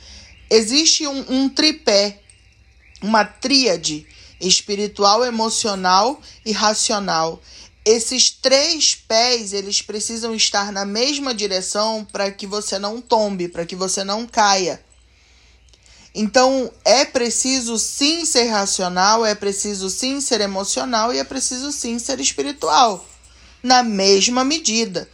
Existe 0.50 1.06
um, 1.06 1.24
um 1.28 1.48
tripé, 1.48 2.20
uma 3.00 3.24
tríade 3.24 4.06
espiritual, 4.40 5.24
emocional 5.24 6.20
e 6.44 6.52
racional. 6.52 7.40
Esses 7.84 8.30
três 8.30 8.94
pés, 8.94 9.52
eles 9.52 9.80
precisam 9.80 10.34
estar 10.34 10.72
na 10.72 10.84
mesma 10.84 11.32
direção 11.32 12.04
para 12.04 12.30
que 12.30 12.46
você 12.46 12.78
não 12.78 13.00
tombe, 13.00 13.48
para 13.48 13.64
que 13.64 13.76
você 13.76 14.04
não 14.04 14.26
caia. 14.26 14.84
Então, 16.14 16.70
é 16.84 17.04
preciso 17.04 17.78
sim 17.78 18.24
ser 18.24 18.48
racional, 18.48 19.24
é 19.24 19.34
preciso 19.34 19.88
sim 19.88 20.20
ser 20.20 20.40
emocional 20.40 21.14
e 21.14 21.18
é 21.18 21.24
preciso 21.24 21.70
sim 21.70 21.98
ser 22.00 22.18
espiritual, 22.18 23.06
na 23.62 23.82
mesma 23.82 24.42
medida 24.42 25.08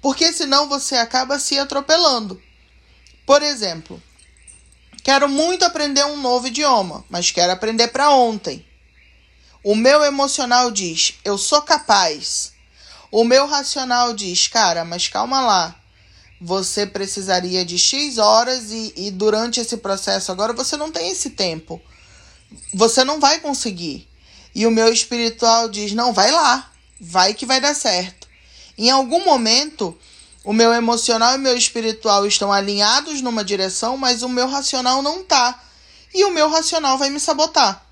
porque 0.00 0.32
senão 0.32 0.68
você 0.68 0.96
acaba 0.96 1.38
se 1.38 1.58
atropelando. 1.58 2.40
Por 3.26 3.42
exemplo, 3.42 4.02
quero 5.02 5.28
muito 5.28 5.64
aprender 5.64 6.04
um 6.04 6.16
novo 6.16 6.46
idioma, 6.46 7.04
mas 7.08 7.30
quero 7.30 7.52
aprender 7.52 7.88
para 7.88 8.10
ontem. 8.10 8.64
O 9.62 9.74
meu 9.74 10.02
emocional 10.04 10.70
diz: 10.70 11.14
eu 11.24 11.36
sou 11.36 11.62
capaz. 11.62 12.52
O 13.10 13.24
meu 13.24 13.46
racional 13.46 14.14
diz: 14.14 14.48
cara, 14.48 14.84
mas 14.84 15.08
calma 15.08 15.40
lá. 15.40 15.76
Você 16.40 16.86
precisaria 16.86 17.64
de 17.64 17.78
X 17.78 18.16
horas 18.16 18.70
e, 18.70 18.94
e 18.96 19.10
durante 19.10 19.60
esse 19.60 19.76
processo 19.76 20.32
agora 20.32 20.54
você 20.54 20.76
não 20.76 20.90
tem 20.90 21.10
esse 21.10 21.30
tempo. 21.30 21.80
Você 22.72 23.04
não 23.04 23.20
vai 23.20 23.40
conseguir. 23.40 24.08
E 24.54 24.66
o 24.66 24.70
meu 24.70 24.92
espiritual 24.92 25.68
diz: 25.68 25.92
não, 25.92 26.12
vai 26.12 26.30
lá, 26.30 26.72
vai 26.98 27.34
que 27.34 27.44
vai 27.44 27.60
dar 27.60 27.74
certo. 27.74 28.28
Em 28.78 28.90
algum 28.90 29.22
momento, 29.24 29.96
o 30.42 30.52
meu 30.52 30.72
emocional 30.72 31.34
e 31.34 31.38
meu 31.38 31.56
espiritual 31.56 32.26
estão 32.26 32.52
alinhados 32.52 33.20
numa 33.20 33.44
direção, 33.44 33.96
mas 33.96 34.22
o 34.22 34.28
meu 34.28 34.48
racional 34.48 35.02
não 35.02 35.22
tá. 35.22 35.62
E 36.14 36.24
o 36.24 36.30
meu 36.30 36.48
racional 36.48 36.96
vai 36.96 37.10
me 37.10 37.20
sabotar. 37.20 37.84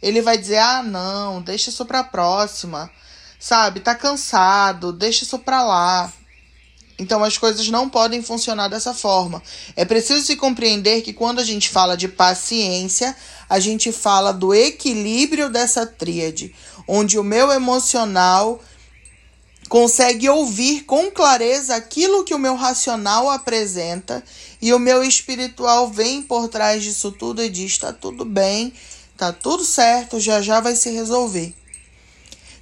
Ele 0.00 0.22
vai 0.22 0.38
dizer: 0.38 0.58
"Ah, 0.58 0.82
não, 0.82 1.42
deixa 1.42 1.70
isso 1.70 1.84
para 1.84 2.02
próxima". 2.02 2.90
Sabe? 3.38 3.80
Tá 3.80 3.94
cansado, 3.94 4.92
deixa 4.92 5.24
isso 5.24 5.38
para 5.38 5.62
lá. 5.62 6.12
Então 6.98 7.24
as 7.24 7.36
coisas 7.36 7.68
não 7.68 7.88
podem 7.88 8.22
funcionar 8.22 8.68
dessa 8.68 8.94
forma. 8.94 9.42
É 9.74 9.84
preciso 9.84 10.24
se 10.24 10.36
compreender 10.36 11.02
que 11.02 11.12
quando 11.12 11.40
a 11.40 11.44
gente 11.44 11.68
fala 11.68 11.96
de 11.96 12.06
paciência, 12.06 13.16
a 13.48 13.58
gente 13.58 13.90
fala 13.92 14.32
do 14.32 14.54
equilíbrio 14.54 15.50
dessa 15.50 15.84
tríade, 15.84 16.54
onde 16.86 17.18
o 17.18 17.24
meu 17.24 17.50
emocional 17.50 18.60
consegue 19.72 20.28
ouvir 20.28 20.84
com 20.84 21.10
clareza 21.10 21.74
aquilo 21.74 22.24
que 22.24 22.34
o 22.34 22.38
meu 22.38 22.56
racional 22.56 23.30
apresenta 23.30 24.22
e 24.60 24.70
o 24.74 24.78
meu 24.78 25.02
espiritual 25.02 25.88
vem 25.88 26.20
por 26.20 26.46
trás 26.46 26.82
disso 26.82 27.10
tudo 27.10 27.42
e 27.42 27.48
diz: 27.48 27.78
tá 27.78 27.90
tudo 27.90 28.22
bem, 28.22 28.74
tá 29.16 29.32
tudo 29.32 29.64
certo, 29.64 30.20
já 30.20 30.42
já 30.42 30.60
vai 30.60 30.76
se 30.76 30.90
resolver. 30.90 31.54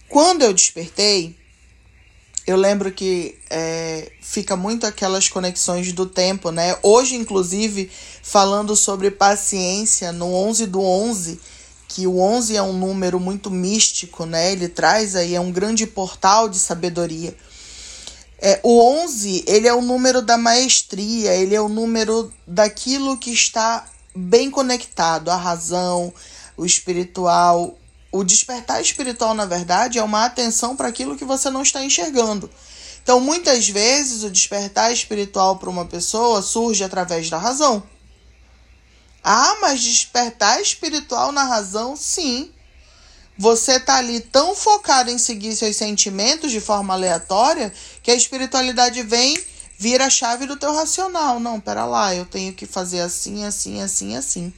Quando 0.08 0.42
eu 0.42 0.52
despertei, 0.52 1.34
eu 2.46 2.56
lembro 2.56 2.92
que 2.92 3.36
é, 3.50 4.12
fica 4.22 4.54
muito 4.54 4.86
aquelas 4.86 5.28
conexões 5.28 5.92
do 5.92 6.06
tempo, 6.06 6.52
né? 6.52 6.78
Hoje, 6.80 7.16
inclusive, 7.16 7.90
falando 8.22 8.76
sobre 8.76 9.10
paciência 9.10 10.12
no 10.12 10.32
11 10.32 10.66
do 10.66 10.80
11 10.80 11.40
que 11.92 12.06
o 12.06 12.20
11 12.20 12.56
é 12.56 12.62
um 12.62 12.72
número 12.72 13.18
muito 13.18 13.50
místico, 13.50 14.24
né? 14.24 14.52
Ele 14.52 14.68
traz 14.68 15.16
aí 15.16 15.34
é 15.34 15.40
um 15.40 15.50
grande 15.50 15.88
portal 15.88 16.48
de 16.48 16.56
sabedoria. 16.56 17.36
É, 18.38 18.60
o 18.62 18.80
11, 19.02 19.44
ele 19.44 19.66
é 19.66 19.74
o 19.74 19.82
número 19.82 20.22
da 20.22 20.38
maestria, 20.38 21.34
ele 21.34 21.52
é 21.52 21.60
o 21.60 21.68
número 21.68 22.32
daquilo 22.46 23.18
que 23.18 23.32
está 23.32 23.84
bem 24.14 24.52
conectado, 24.52 25.32
a 25.32 25.36
razão, 25.36 26.14
o 26.56 26.64
espiritual. 26.64 27.76
O 28.12 28.22
despertar 28.22 28.80
espiritual, 28.80 29.34
na 29.34 29.44
verdade, 29.44 29.98
é 29.98 30.02
uma 30.02 30.24
atenção 30.24 30.76
para 30.76 30.86
aquilo 30.86 31.16
que 31.16 31.24
você 31.24 31.50
não 31.50 31.62
está 31.62 31.84
enxergando. 31.84 32.48
Então, 33.02 33.18
muitas 33.18 33.68
vezes, 33.68 34.22
o 34.22 34.30
despertar 34.30 34.92
espiritual 34.92 35.56
para 35.56 35.70
uma 35.70 35.86
pessoa 35.86 36.40
surge 36.40 36.84
através 36.84 37.28
da 37.28 37.36
razão. 37.36 37.82
Ah, 39.22 39.56
mas 39.60 39.82
despertar 39.82 40.60
espiritual 40.60 41.30
na 41.30 41.44
razão, 41.44 41.94
sim. 41.96 42.50
Você 43.36 43.80
tá 43.80 43.96
ali 43.96 44.20
tão 44.20 44.54
focado 44.54 45.10
em 45.10 45.18
seguir 45.18 45.54
seus 45.54 45.76
sentimentos 45.76 46.50
de 46.50 46.60
forma 46.60 46.92
aleatória 46.94 47.72
que 48.02 48.10
a 48.10 48.14
espiritualidade 48.14 49.02
vem, 49.02 49.38
vira 49.78 50.06
a 50.06 50.10
chave 50.10 50.46
do 50.46 50.56
teu 50.56 50.74
racional. 50.74 51.40
Não, 51.40 51.58
pera 51.58 51.84
lá, 51.84 52.14
eu 52.14 52.26
tenho 52.26 52.52
que 52.52 52.66
fazer 52.66 53.00
assim, 53.00 53.44
assim, 53.44 53.80
assim, 53.80 54.16
assim. 54.16 54.52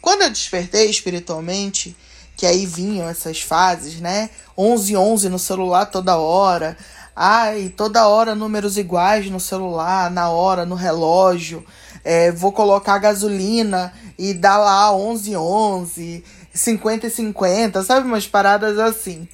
Quando 0.00 0.22
eu 0.22 0.30
despertei 0.30 0.90
espiritualmente, 0.90 1.96
que 2.36 2.46
aí 2.46 2.66
vinham 2.66 3.08
essas 3.08 3.40
fases, 3.40 4.00
né? 4.00 4.30
11 4.58 4.96
11 4.96 5.28
no 5.28 5.38
celular 5.38 5.86
toda 5.86 6.16
hora. 6.16 6.76
Ai, 7.14 7.72
toda 7.76 8.08
hora 8.08 8.34
números 8.34 8.76
iguais 8.76 9.30
no 9.30 9.38
celular, 9.38 10.10
na 10.10 10.28
hora, 10.28 10.66
no 10.66 10.74
relógio 10.74 11.64
é, 12.04 12.30
vou 12.30 12.52
colocar 12.52 12.98
gasolina 12.98 13.92
e 14.18 14.34
dá 14.34 14.58
lá 14.58 14.94
11 14.94 15.36
11, 15.36 16.22
50 16.52 17.06
e 17.06 17.10
50, 17.10 17.82
sabe? 17.82 18.06
Umas 18.06 18.26
paradas 18.26 18.78
assim, 18.78 19.26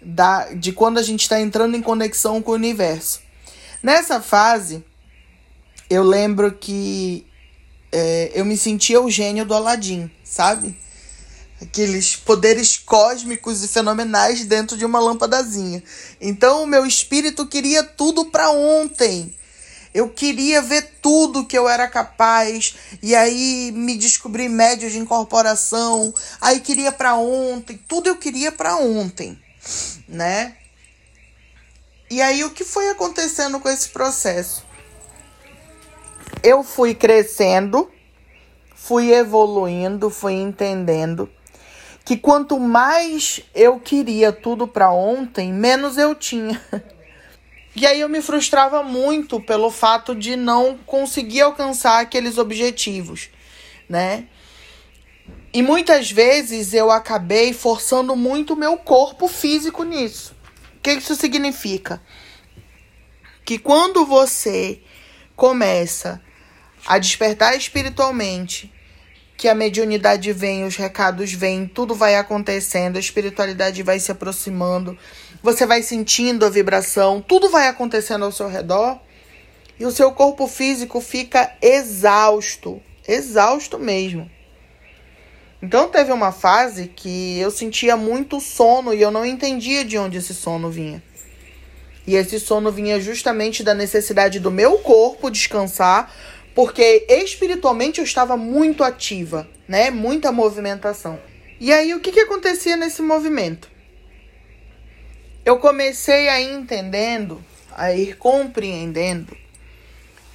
da, 0.00 0.52
de 0.54 0.72
quando 0.72 0.98
a 0.98 1.02
gente 1.02 1.22
está 1.22 1.40
entrando 1.40 1.76
em 1.76 1.82
conexão 1.82 2.40
com 2.40 2.52
o 2.52 2.54
universo. 2.54 3.20
Nessa 3.82 4.20
fase, 4.20 4.82
eu 5.90 6.02
lembro 6.02 6.52
que 6.52 7.26
é, 7.92 8.32
eu 8.34 8.44
me 8.44 8.56
sentia 8.56 9.00
o 9.00 9.10
gênio 9.10 9.44
do 9.44 9.54
Aladim, 9.54 10.10
sabe? 10.24 10.76
Aqueles 11.60 12.16
poderes 12.16 12.76
cósmicos 12.76 13.62
e 13.62 13.68
fenomenais 13.68 14.44
dentro 14.44 14.76
de 14.76 14.84
uma 14.84 14.98
lâmpadazinha. 14.98 15.82
Então, 16.20 16.64
o 16.64 16.66
meu 16.66 16.84
espírito 16.84 17.46
queria 17.46 17.84
tudo 17.84 18.24
para 18.24 18.50
ontem. 18.50 19.32
Eu 19.94 20.08
queria 20.08 20.60
ver 20.60 20.96
tudo 21.00 21.46
que 21.46 21.56
eu 21.56 21.68
era 21.68 21.88
capaz 21.88 22.74
e 23.00 23.14
aí 23.14 23.70
me 23.72 23.96
descobri 23.96 24.48
médio 24.48 24.90
de 24.90 24.98
incorporação. 24.98 26.12
Aí 26.40 26.60
queria 26.60 26.90
para 26.90 27.14
ontem, 27.14 27.80
tudo 27.88 28.08
eu 28.08 28.16
queria 28.16 28.50
para 28.50 28.76
ontem, 28.76 29.38
né? 30.08 30.56
E 32.10 32.20
aí 32.20 32.44
o 32.44 32.50
que 32.50 32.64
foi 32.64 32.90
acontecendo 32.90 33.60
com 33.60 33.68
esse 33.68 33.88
processo? 33.88 34.64
eu 36.44 36.62
fui 36.62 36.94
crescendo, 36.94 37.90
fui 38.74 39.14
evoluindo, 39.14 40.10
fui 40.10 40.34
entendendo 40.34 41.30
que 42.04 42.18
quanto 42.18 42.60
mais 42.60 43.40
eu 43.54 43.80
queria 43.80 44.30
tudo 44.30 44.68
para 44.68 44.90
ontem, 44.90 45.50
menos 45.50 45.96
eu 45.96 46.14
tinha. 46.14 46.60
E 47.76 47.86
aí 47.86 48.00
eu 48.00 48.08
me 48.08 48.22
frustrava 48.22 48.82
muito 48.82 49.40
pelo 49.40 49.70
fato 49.70 50.14
de 50.14 50.36
não 50.36 50.78
conseguir 50.86 51.40
alcançar 51.40 52.00
aqueles 52.00 52.38
objetivos, 52.38 53.28
né? 53.88 54.28
E 55.52 55.62
muitas 55.62 56.10
vezes 56.10 56.72
eu 56.72 56.90
acabei 56.90 57.52
forçando 57.52 58.14
muito 58.14 58.54
o 58.54 58.56
meu 58.56 58.76
corpo 58.76 59.26
físico 59.28 59.82
nisso. 59.82 60.34
O 60.76 60.80
que 60.80 60.92
isso 60.92 61.14
significa? 61.14 62.00
Que 63.44 63.58
quando 63.58 64.04
você 64.06 64.80
começa 65.36 66.20
a 66.86 66.98
despertar 66.98 67.56
espiritualmente, 67.56 68.72
que 69.36 69.48
a 69.48 69.54
mediunidade 69.54 70.32
vem, 70.32 70.64
os 70.64 70.76
recados 70.76 71.32
vêm, 71.32 71.66
tudo 71.66 71.94
vai 71.94 72.16
acontecendo, 72.16 72.96
a 72.96 73.00
espiritualidade 73.00 73.82
vai 73.82 73.98
se 73.98 74.12
aproximando, 74.12 74.96
você 75.44 75.66
vai 75.66 75.82
sentindo 75.82 76.46
a 76.46 76.48
vibração, 76.48 77.20
tudo 77.20 77.50
vai 77.50 77.68
acontecendo 77.68 78.24
ao 78.24 78.32
seu 78.32 78.48
redor 78.48 78.98
e 79.78 79.84
o 79.84 79.90
seu 79.90 80.10
corpo 80.10 80.46
físico 80.46 81.02
fica 81.02 81.54
exausto, 81.60 82.80
exausto 83.06 83.78
mesmo. 83.78 84.30
Então 85.60 85.90
teve 85.90 86.10
uma 86.12 86.32
fase 86.32 86.88
que 86.88 87.38
eu 87.38 87.50
sentia 87.50 87.94
muito 87.94 88.40
sono 88.40 88.94
e 88.94 89.02
eu 89.02 89.10
não 89.10 89.22
entendia 89.22 89.84
de 89.84 89.98
onde 89.98 90.16
esse 90.16 90.32
sono 90.32 90.70
vinha. 90.70 91.02
E 92.06 92.16
esse 92.16 92.40
sono 92.40 92.72
vinha 92.72 92.98
justamente 92.98 93.62
da 93.62 93.74
necessidade 93.74 94.40
do 94.40 94.50
meu 94.50 94.78
corpo 94.78 95.30
descansar, 95.30 96.10
porque 96.54 97.04
espiritualmente 97.06 97.98
eu 97.98 98.04
estava 98.04 98.34
muito 98.34 98.82
ativa, 98.82 99.46
né? 99.68 99.90
Muita 99.90 100.32
movimentação. 100.32 101.20
E 101.60 101.70
aí 101.70 101.92
o 101.92 102.00
que, 102.00 102.12
que 102.12 102.20
acontecia 102.20 102.78
nesse 102.78 103.02
movimento? 103.02 103.73
Eu 105.44 105.58
comecei 105.58 106.28
a 106.28 106.40
entendendo, 106.40 107.44
a 107.72 107.92
ir 107.92 108.16
compreendendo 108.16 109.36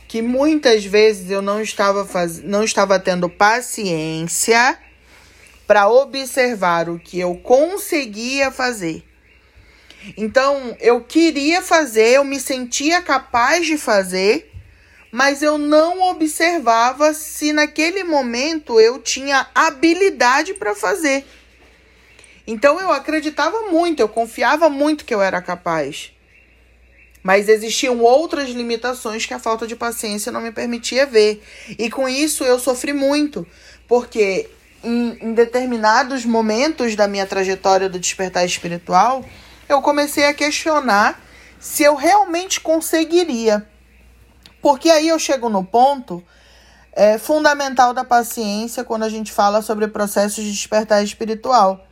que 0.08 0.22
muitas 0.24 0.84
vezes 0.84 1.30
eu 1.30 1.42
não 1.42 1.62
estava 1.62 2.04
faz... 2.04 2.42
não 2.42 2.64
estava 2.64 3.00
tendo 3.00 3.30
paciência 3.30 4.78
para 5.68 5.88
observar 5.88 6.90
o 6.90 6.98
que 6.98 7.20
eu 7.20 7.36
conseguia 7.36 8.50
fazer. 8.50 9.04
Então, 10.18 10.76
eu 10.80 11.04
queria 11.04 11.62
fazer, 11.62 12.16
eu 12.16 12.24
me 12.24 12.40
sentia 12.40 13.04
capaz 13.04 13.68
de 13.68 13.78
fazer, 13.78 14.52
mas 15.12 15.44
eu 15.44 15.60
não 15.60 16.02
observava 16.10 17.14
se 17.14 17.54
naquele 17.54 18.04
momento 18.04 18.80
eu 18.80 18.98
tinha 18.98 19.48
habilidade 19.54 20.56
para 20.56 20.74
fazer. 20.74 21.24
Então 22.52 22.82
eu 22.82 22.92
acreditava 22.92 23.70
muito, 23.70 24.00
eu 24.00 24.10
confiava 24.10 24.72
muito 24.72 25.06
que 25.06 25.14
eu 25.14 25.22
era 25.22 25.40
capaz. 25.40 26.12
Mas 27.22 27.48
existiam 27.48 28.00
outras 28.00 28.50
limitações 28.50 29.24
que 29.24 29.36
a 29.36 29.38
falta 29.38 29.68
de 29.68 29.76
paciência 29.76 30.32
não 30.32 30.42
me 30.42 30.52
permitia 30.52 31.06
ver. 31.06 31.44
E 31.78 31.92
com 31.92 32.10
isso 32.10 32.44
eu 32.44 32.58
sofri 32.58 32.92
muito, 32.92 33.46
porque 33.88 34.50
em, 34.84 35.28
em 35.28 35.34
determinados 35.36 36.26
momentos 36.26 36.96
da 36.96 37.08
minha 37.08 37.28
trajetória 37.28 37.88
do 37.88 38.00
despertar 38.00 38.44
espiritual, 38.44 39.24
eu 39.68 39.80
comecei 39.80 40.26
a 40.26 40.34
questionar 40.34 41.22
se 41.60 41.84
eu 41.84 41.94
realmente 41.94 42.60
conseguiria. 42.60 43.64
Porque 44.60 44.90
aí 44.90 45.10
eu 45.10 45.20
chego 45.20 45.50
no 45.50 45.64
ponto 45.64 46.24
é, 46.94 47.20
fundamental 47.20 47.94
da 47.94 48.04
paciência 48.04 48.84
quando 48.84 49.04
a 49.04 49.10
gente 49.10 49.32
fala 49.32 49.62
sobre 49.62 49.88
processos 49.88 50.44
de 50.44 50.52
despertar 50.52 51.04
espiritual 51.04 51.86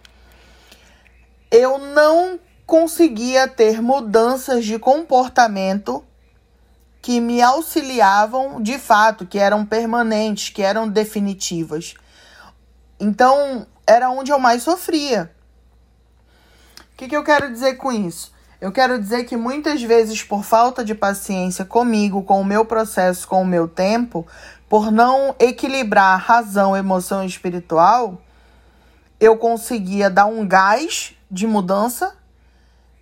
eu 1.52 1.78
não 1.78 2.40
conseguia 2.66 3.48
ter 3.48 3.82
mudanças 3.82 4.66
de 4.66 4.78
comportamento 4.78 6.04
que 7.02 7.22
me 7.22 7.42
auxiliavam 7.42 8.62
de 8.62 8.78
fato, 8.78 9.26
que 9.26 9.40
eram 9.40 9.66
permanentes, 9.66 10.50
que 10.50 10.62
eram 10.62 10.88
definitivas. 10.90 11.94
Então, 13.00 13.66
era 13.86 14.10
onde 14.10 14.32
eu 14.32 14.40
mais 14.40 14.64
sofria. 14.64 15.32
O 16.94 16.98
que, 16.98 17.08
que 17.08 17.16
eu 17.16 17.24
quero 17.24 17.52
dizer 17.52 17.76
com 17.76 17.92
isso? 17.92 18.34
Eu 18.60 18.72
quero 18.72 19.00
dizer 19.00 19.24
que 19.24 19.38
muitas 19.38 19.82
vezes, 19.84 20.24
por 20.24 20.44
falta 20.44 20.84
de 20.84 20.96
paciência 20.96 21.64
comigo, 21.64 22.24
com 22.24 22.42
o 22.42 22.46
meu 22.46 22.66
processo, 22.66 23.28
com 23.28 23.44
o 23.44 23.46
meu 23.46 23.68
tempo, 23.68 24.28
por 24.68 24.92
não 24.92 25.36
equilibrar 25.40 26.20
razão, 26.20 26.76
emoção 26.76 27.24
e 27.24 27.28
espiritual, 27.28 28.20
eu 29.20 29.38
conseguia 29.38 30.10
dar 30.10 30.26
um 30.26 30.46
gás 30.46 31.14
de 31.30 31.46
mudança 31.46 32.16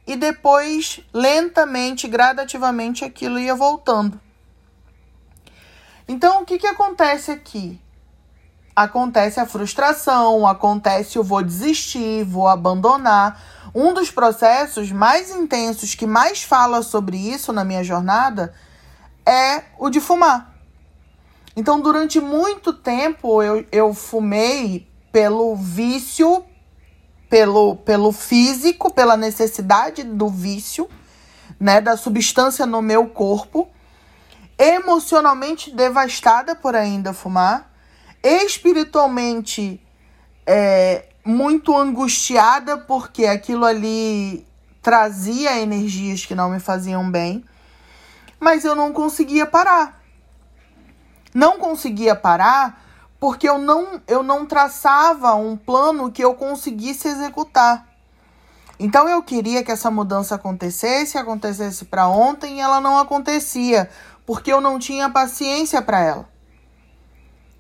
e 0.08 0.16
depois, 0.16 1.02
lentamente, 1.14 2.08
gradativamente, 2.08 3.04
aquilo 3.04 3.40
ia 3.40 3.56
voltando. 3.56 4.20
Então, 6.08 6.42
o 6.42 6.46
que, 6.46 6.60
que 6.60 6.68
acontece 6.68 7.32
aqui? 7.32 7.82
Acontece 8.76 9.40
a 9.40 9.46
frustração, 9.46 10.46
acontece 10.46 11.18
o 11.18 11.24
vou 11.24 11.42
desistir, 11.42 12.24
vou 12.24 12.48
abandonar. 12.48 13.42
Um 13.74 13.94
dos 13.94 14.12
processos 14.12 14.92
mais 14.92 15.32
intensos 15.32 15.96
que 15.96 16.06
mais 16.06 16.44
fala 16.44 16.84
sobre 16.84 17.18
isso 17.18 17.52
na 17.52 17.64
minha 17.64 17.84
jornada 17.84 18.54
é 19.26 19.64
o 19.80 19.90
de 19.90 20.00
fumar. 20.00 20.54
Então, 21.56 21.80
durante 21.80 22.20
muito 22.20 22.74
tempo, 22.74 23.42
eu, 23.42 23.66
eu 23.72 23.94
fumei 23.94 24.88
pelo 25.12 25.56
vício 25.56 26.46
pelo, 27.30 27.76
pelo 27.78 28.12
físico, 28.12 28.94
pela 28.94 29.18
necessidade 29.18 30.04
do 30.04 30.30
vício, 30.30 30.90
né, 31.60 31.82
da 31.82 31.98
substância 31.98 32.66
no 32.66 32.82
meu 32.82 33.08
corpo, 33.08 33.68
emocionalmente 34.58 35.72
devastada 35.72 36.56
por 36.56 36.76
ainda 36.76 37.14
fumar, 37.14 37.72
espiritualmente 38.24 39.82
é, 40.46 41.10
muito 41.24 41.76
angustiada 41.76 42.78
porque 42.78 43.26
aquilo 43.26 43.66
ali 43.66 44.46
trazia 44.82 45.60
energias 45.60 46.26
que 46.26 46.36
não 46.36 46.50
me 46.50 46.60
faziam 46.60 47.10
bem, 47.10 47.44
mas 48.40 48.64
eu 48.64 48.76
não 48.76 48.94
conseguia 48.94 49.46
parar. 49.46 50.02
Não 51.34 51.58
conseguia 51.58 52.16
parar 52.16 52.85
porque 53.26 53.50
eu 53.50 53.58
não, 53.58 54.00
eu 54.08 54.22
não 54.22 54.46
traçava 54.46 55.34
um 55.34 55.58
plano 55.58 56.12
que 56.12 56.24
eu 56.24 56.36
conseguisse 56.36 57.08
executar. 57.08 57.84
Então 58.80 59.10
eu 59.10 59.24
queria 59.24 59.64
que 59.64 59.72
essa 59.72 59.90
mudança 59.90 60.36
acontecesse, 60.36 61.18
acontecesse 61.18 61.86
para 61.86 62.08
ontem 62.08 62.58
e 62.58 62.60
ela 62.60 62.80
não 62.80 63.00
acontecia, 63.00 63.90
porque 64.28 64.54
eu 64.54 64.62
não 64.62 64.78
tinha 64.78 65.10
paciência 65.10 65.82
para 65.82 66.02
ela. 66.02 66.30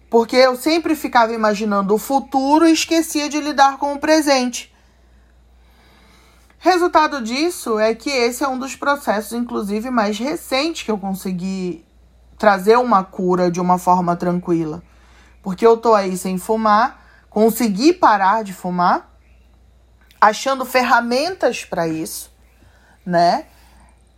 Porque 0.08 0.36
eu 0.36 0.56
sempre 0.56 0.95
ficava 0.95 1.34
imaginando 1.34 1.95
o 1.95 1.97
futuro 1.97 2.67
e 2.67 2.71
esquecia 2.71 3.28
de 3.28 3.41
lidar 3.41 3.80
com 3.80 3.93
o 3.93 3.99
presente. 3.99 4.71
Resultado 6.60 7.23
disso 7.23 7.80
é 7.80 7.95
que 7.95 8.12
esse 8.12 8.43
é 8.43 8.47
um 8.47 8.60
dos 8.60 8.75
processos, 8.75 9.34
inclusive, 9.34 9.89
mais 9.89 10.19
recentes 10.19 10.84
que 10.84 10.91
eu 10.91 10.99
consegui 10.99 11.84
trazer 12.38 12.78
uma 12.78 13.04
cura 13.04 13.49
de 13.49 13.60
uma 13.60 13.80
forma 13.80 14.15
tranquila. 14.15 14.84
Porque 15.45 15.63
eu 15.63 15.77
tô 15.77 15.93
aí 15.93 16.17
sem 16.17 16.39
fumar, 16.39 17.05
consegui 17.29 17.93
parar 17.93 18.43
de 18.43 18.51
fumar, 18.51 19.15
achando 20.19 20.65
ferramentas 20.65 21.63
para 21.63 21.88
isso, 21.88 22.31
né? 23.05 23.45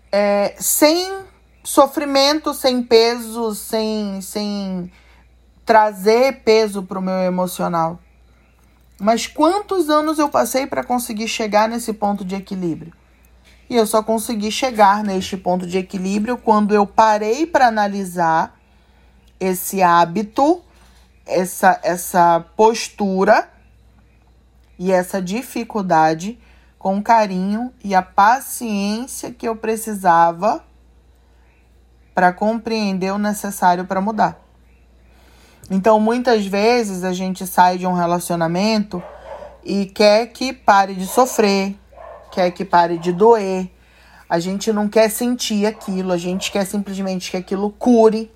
É, 0.10 0.56
sem 0.58 1.26
sofrimento, 1.66 2.54
sem 2.54 2.82
peso, 2.82 3.54
sem, 3.54 4.22
sem 4.22 4.90
trazer 5.66 6.44
peso 6.46 6.82
para 6.82 6.98
o 6.98 7.02
meu 7.02 7.16
emocional. 7.16 8.00
Mas 8.98 9.28
quantos 9.28 9.90
anos 9.90 10.20
eu 10.20 10.30
passei 10.30 10.66
para 10.66 10.82
conseguir 10.82 11.28
chegar 11.28 11.68
nesse 11.68 11.92
ponto 11.92 12.24
de 12.24 12.36
equilíbrio? 12.36 12.94
E 13.70 13.76
eu 13.76 13.86
só 13.86 14.02
consegui 14.02 14.50
chegar 14.50 15.04
neste 15.04 15.36
ponto 15.36 15.68
de 15.68 15.78
equilíbrio 15.78 16.38
quando 16.38 16.74
eu 16.74 16.88
parei 16.88 17.46
para 17.46 17.68
analisar 17.68 18.58
esse 19.42 19.84
hábito 19.84 20.64
essa, 21.28 21.80
essa 21.84 22.46
postura 22.56 23.50
e 24.80 24.92
essa 24.92 25.22
dificuldade 25.22 26.40
com 26.78 26.98
o 26.98 27.04
carinho 27.04 27.74
e 27.84 27.96
a 27.96 28.02
paciência 28.02 29.32
que 29.32 29.48
eu 29.48 29.56
precisava 29.56 30.64
para 32.14 32.34
compreender 32.34 33.12
o 33.12 33.18
necessário 33.18 33.86
para 33.86 34.02
mudar. 34.02 34.40
Então, 35.70 36.00
muitas 36.00 36.46
vezes 36.46 37.04
a 37.04 37.12
gente 37.12 37.46
sai 37.46 37.78
de 37.78 37.86
um 37.86 37.94
relacionamento 37.94 39.04
e 39.64 39.86
quer 39.86 40.28
que 40.28 40.54
pare 40.54 40.96
de 40.96 41.06
sofrer, 41.06 41.76
quer 42.32 42.52
que 42.52 42.64
pare 42.64 42.98
de 42.98 43.12
doer. 43.12 43.70
A 44.30 44.40
gente 44.40 44.72
não 44.72 44.88
quer 44.88 45.10
sentir 45.10 45.66
aquilo, 45.66 46.14
a 46.14 46.18
gente 46.18 46.52
quer 46.52 46.66
simplesmente 46.66 47.30
que 47.30 47.38
aquilo 47.38 47.70
cure. 47.72 48.32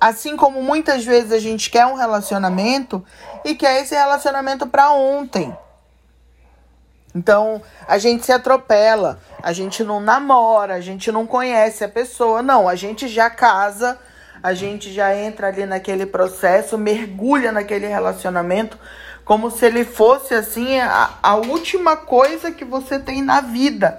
Assim 0.00 0.36
como 0.36 0.62
muitas 0.62 1.04
vezes 1.04 1.32
a 1.32 1.38
gente 1.38 1.70
quer 1.70 1.86
um 1.86 1.94
relacionamento 1.94 3.04
e 3.44 3.54
quer 3.54 3.80
esse 3.80 3.94
relacionamento 3.94 4.66
para 4.66 4.90
ontem. 4.92 5.56
Então, 7.14 7.62
a 7.86 7.96
gente 7.96 8.24
se 8.26 8.32
atropela, 8.32 9.20
a 9.42 9.52
gente 9.52 9.84
não 9.84 10.00
namora, 10.00 10.74
a 10.74 10.80
gente 10.80 11.12
não 11.12 11.26
conhece 11.26 11.84
a 11.84 11.88
pessoa. 11.88 12.42
Não, 12.42 12.68
a 12.68 12.74
gente 12.74 13.06
já 13.06 13.30
casa, 13.30 13.98
a 14.42 14.52
gente 14.52 14.92
já 14.92 15.14
entra 15.14 15.46
ali 15.46 15.64
naquele 15.64 16.06
processo, 16.06 16.76
mergulha 16.76 17.52
naquele 17.52 17.86
relacionamento 17.86 18.78
como 19.24 19.50
se 19.50 19.64
ele 19.64 19.84
fosse 19.84 20.34
assim 20.34 20.78
a, 20.78 21.14
a 21.22 21.34
última 21.36 21.96
coisa 21.96 22.52
que 22.52 22.64
você 22.64 22.98
tem 22.98 23.22
na 23.22 23.40
vida. 23.40 23.98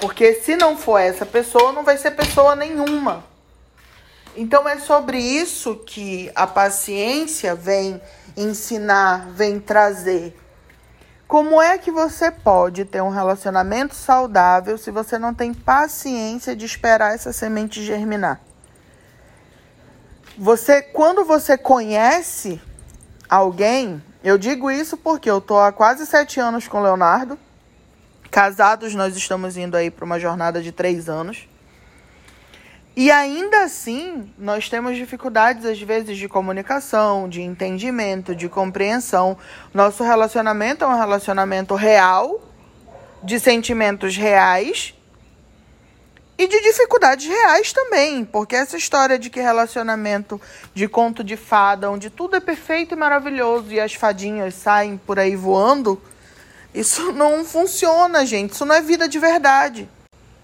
Porque 0.00 0.34
se 0.34 0.54
não 0.54 0.76
for 0.76 0.98
essa 0.98 1.24
pessoa, 1.24 1.72
não 1.72 1.82
vai 1.82 1.96
ser 1.96 2.10
pessoa 2.10 2.54
nenhuma. 2.54 3.24
Então 4.36 4.68
é 4.68 4.78
sobre 4.78 5.18
isso 5.18 5.76
que 5.76 6.30
a 6.34 6.46
paciência 6.46 7.54
vem 7.54 8.00
ensinar, 8.36 9.28
vem 9.30 9.60
trazer. 9.60 10.36
Como 11.28 11.62
é 11.62 11.78
que 11.78 11.90
você 11.90 12.30
pode 12.30 12.84
ter 12.84 13.02
um 13.02 13.10
relacionamento 13.10 13.94
saudável 13.94 14.76
se 14.76 14.90
você 14.90 15.18
não 15.18 15.32
tem 15.32 15.54
paciência 15.54 16.54
de 16.54 16.64
esperar 16.66 17.14
essa 17.14 17.32
semente 17.32 17.82
germinar? 17.82 18.40
Você, 20.36 20.82
quando 20.82 21.24
você 21.24 21.56
conhece 21.56 22.60
alguém, 23.28 24.02
eu 24.22 24.36
digo 24.36 24.68
isso 24.68 24.96
porque 24.96 25.30
eu 25.30 25.40
tô 25.40 25.58
há 25.58 25.70
quase 25.70 26.06
sete 26.06 26.40
anos 26.40 26.66
com 26.66 26.78
o 26.78 26.82
Leonardo. 26.82 27.38
Casados, 28.32 28.94
nós 28.96 29.16
estamos 29.16 29.56
indo 29.56 29.76
aí 29.76 29.92
para 29.92 30.04
uma 30.04 30.18
jornada 30.18 30.60
de 30.60 30.72
três 30.72 31.08
anos. 31.08 31.48
E 32.96 33.10
ainda 33.10 33.64
assim, 33.64 34.32
nós 34.38 34.68
temos 34.68 34.96
dificuldades, 34.96 35.64
às 35.64 35.80
vezes, 35.80 36.16
de 36.16 36.28
comunicação, 36.28 37.28
de 37.28 37.42
entendimento, 37.42 38.36
de 38.36 38.48
compreensão. 38.48 39.36
Nosso 39.72 40.04
relacionamento 40.04 40.84
é 40.84 40.86
um 40.86 40.96
relacionamento 40.96 41.74
real, 41.74 42.40
de 43.20 43.40
sentimentos 43.40 44.16
reais 44.16 44.94
e 46.38 46.46
de 46.46 46.60
dificuldades 46.60 47.26
reais 47.26 47.72
também. 47.72 48.24
Porque 48.24 48.54
essa 48.54 48.76
história 48.76 49.18
de 49.18 49.28
que 49.28 49.40
relacionamento 49.40 50.40
de 50.72 50.86
conto 50.86 51.24
de 51.24 51.36
fada, 51.36 51.90
onde 51.90 52.10
tudo 52.10 52.36
é 52.36 52.40
perfeito 52.40 52.94
e 52.94 52.96
maravilhoso 52.96 53.72
e 53.72 53.80
as 53.80 53.94
fadinhas 53.94 54.54
saem 54.54 54.96
por 54.96 55.18
aí 55.18 55.34
voando, 55.34 56.00
isso 56.72 57.10
não 57.12 57.44
funciona, 57.44 58.24
gente. 58.24 58.52
Isso 58.52 58.64
não 58.64 58.76
é 58.76 58.80
vida 58.80 59.08
de 59.08 59.18
verdade. 59.18 59.88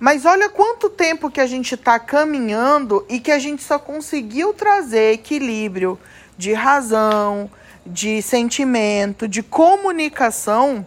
Mas 0.00 0.24
olha 0.24 0.48
quanto 0.48 0.88
tempo 0.88 1.30
que 1.30 1.42
a 1.42 1.46
gente 1.46 1.74
está 1.74 1.98
caminhando 1.98 3.04
e 3.06 3.20
que 3.20 3.30
a 3.30 3.38
gente 3.38 3.62
só 3.62 3.78
conseguiu 3.78 4.54
trazer 4.54 5.12
equilíbrio 5.12 6.00
de 6.38 6.54
razão, 6.54 7.50
de 7.84 8.22
sentimento, 8.22 9.28
de 9.28 9.42
comunicação 9.42 10.86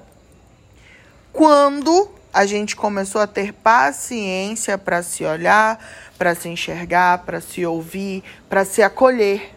quando 1.32 2.10
a 2.34 2.48
gente 2.48 2.76
começou 2.76 3.22
a 3.22 3.28
ter 3.28 3.54
paciência 3.54 4.80
para 4.80 5.04
se 5.04 5.24
olhar, 5.24 5.78
para 6.18 6.34
se 6.34 6.50
enxergar, 6.50 7.20
para 7.20 7.40
se 7.40 7.64
ouvir, 7.64 8.24
para 8.50 8.66
se 8.66 8.82
acolher. 8.82 9.54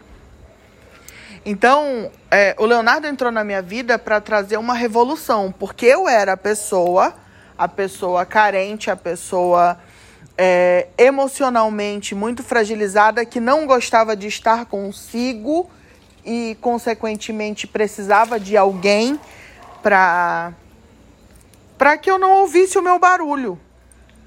Então, 1.46 2.10
é, 2.30 2.54
o 2.58 2.66
Leonardo 2.66 3.06
entrou 3.06 3.32
na 3.32 3.42
minha 3.42 3.62
vida 3.62 3.98
para 3.98 4.20
trazer 4.20 4.58
uma 4.58 4.74
revolução, 4.74 5.50
porque 5.58 5.86
eu 5.86 6.06
era 6.06 6.32
a 6.32 6.36
pessoa 6.36 7.14
a 7.58 7.68
pessoa 7.68 8.24
carente, 8.26 8.90
a 8.90 8.96
pessoa 8.96 9.78
é, 10.36 10.88
emocionalmente 10.98 12.14
muito 12.14 12.42
fragilizada, 12.42 13.24
que 13.24 13.40
não 13.40 13.66
gostava 13.66 14.14
de 14.14 14.26
estar 14.26 14.66
consigo 14.66 15.70
e, 16.24 16.56
consequentemente, 16.60 17.66
precisava 17.66 18.38
de 18.38 18.56
alguém 18.56 19.18
para 19.82 20.52
para 21.78 21.98
que 21.98 22.10
eu 22.10 22.18
não 22.18 22.38
ouvisse 22.38 22.78
o 22.78 22.82
meu 22.82 22.98
barulho, 22.98 23.60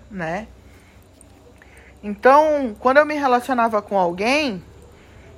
né? 0.09 0.47
Então, 2.03 2.75
quando 2.79 2.97
eu 2.97 3.05
me 3.05 3.15
relacionava 3.15 3.81
com 3.81 3.97
alguém, 3.97 4.63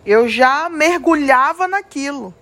eu 0.06 0.28
já 0.28 0.70
mergulhava 0.70 1.70
naquilo. 1.70 2.34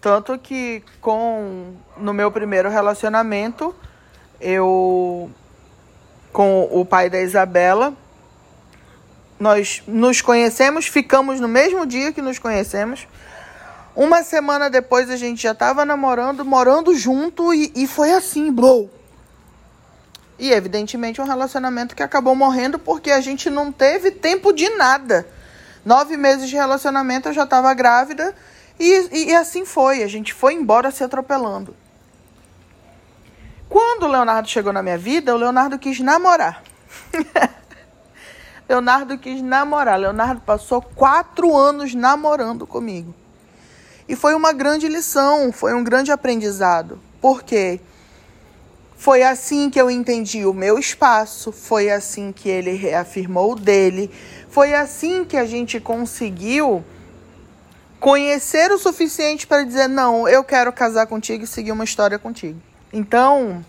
Tanto 0.00 0.38
que 0.38 0.82
com 1.00 1.74
no 1.96 2.14
meu 2.14 2.30
primeiro 2.30 2.70
relacionamento, 2.70 3.74
eu 4.42 5.30
com 6.32 6.68
o 6.70 6.84
pai 6.84 7.08
da 7.08 7.20
Isabela. 7.20 7.94
Nós 9.38 9.82
nos 9.86 10.20
conhecemos, 10.20 10.86
ficamos 10.86 11.40
no 11.40 11.48
mesmo 11.48 11.86
dia 11.86 12.12
que 12.12 12.22
nos 12.22 12.38
conhecemos. 12.38 13.06
Uma 13.94 14.22
semana 14.22 14.70
depois 14.70 15.10
a 15.10 15.16
gente 15.16 15.42
já 15.42 15.52
estava 15.52 15.84
namorando, 15.84 16.44
morando 16.44 16.94
junto 16.94 17.52
e, 17.52 17.72
e 17.74 17.86
foi 17.86 18.12
assim, 18.12 18.50
blow. 18.50 18.90
E 20.38 20.50
evidentemente 20.50 21.20
um 21.20 21.24
relacionamento 21.24 21.94
que 21.94 22.02
acabou 22.02 22.34
morrendo 22.34 22.78
porque 22.78 23.10
a 23.10 23.20
gente 23.20 23.50
não 23.50 23.70
teve 23.70 24.10
tempo 24.10 24.52
de 24.52 24.68
nada. 24.70 25.26
Nove 25.84 26.16
meses 26.16 26.48
de 26.48 26.56
relacionamento 26.56 27.28
eu 27.28 27.32
já 27.32 27.44
estava 27.44 27.72
grávida 27.74 28.34
e, 28.78 29.08
e, 29.12 29.30
e 29.30 29.34
assim 29.34 29.64
foi. 29.64 30.02
A 30.02 30.08
gente 30.08 30.32
foi 30.32 30.54
embora 30.54 30.90
se 30.90 31.04
atropelando. 31.04 31.76
Quando 33.72 34.02
o 34.02 34.06
Leonardo 34.06 34.50
chegou 34.50 34.70
na 34.70 34.82
minha 34.82 34.98
vida, 34.98 35.34
o 35.34 35.38
Leonardo 35.38 35.78
quis 35.78 35.98
namorar. 35.98 36.62
Leonardo 38.68 39.16
quis 39.16 39.40
namorar. 39.40 39.98
Leonardo 39.98 40.42
passou 40.42 40.82
quatro 40.82 41.56
anos 41.56 41.94
namorando 41.94 42.66
comigo. 42.66 43.14
E 44.06 44.14
foi 44.14 44.34
uma 44.34 44.52
grande 44.52 44.88
lição, 44.88 45.50
foi 45.50 45.72
um 45.72 45.82
grande 45.82 46.12
aprendizado. 46.12 47.00
Por 47.18 47.42
quê? 47.42 47.80
Foi 48.94 49.22
assim 49.22 49.70
que 49.70 49.80
eu 49.80 49.90
entendi 49.90 50.44
o 50.44 50.52
meu 50.52 50.78
espaço, 50.78 51.50
foi 51.50 51.90
assim 51.90 52.30
que 52.30 52.50
ele 52.50 52.72
reafirmou 52.72 53.52
o 53.52 53.56
dele, 53.58 54.10
foi 54.50 54.74
assim 54.74 55.24
que 55.24 55.38
a 55.38 55.46
gente 55.46 55.80
conseguiu 55.80 56.84
conhecer 57.98 58.70
o 58.70 58.76
suficiente 58.76 59.46
para 59.46 59.64
dizer: 59.64 59.88
não, 59.88 60.28
eu 60.28 60.44
quero 60.44 60.70
casar 60.74 61.06
contigo 61.06 61.44
e 61.44 61.46
seguir 61.46 61.72
uma 61.72 61.84
história 61.84 62.18
contigo. 62.18 62.60
Então, 62.92 63.64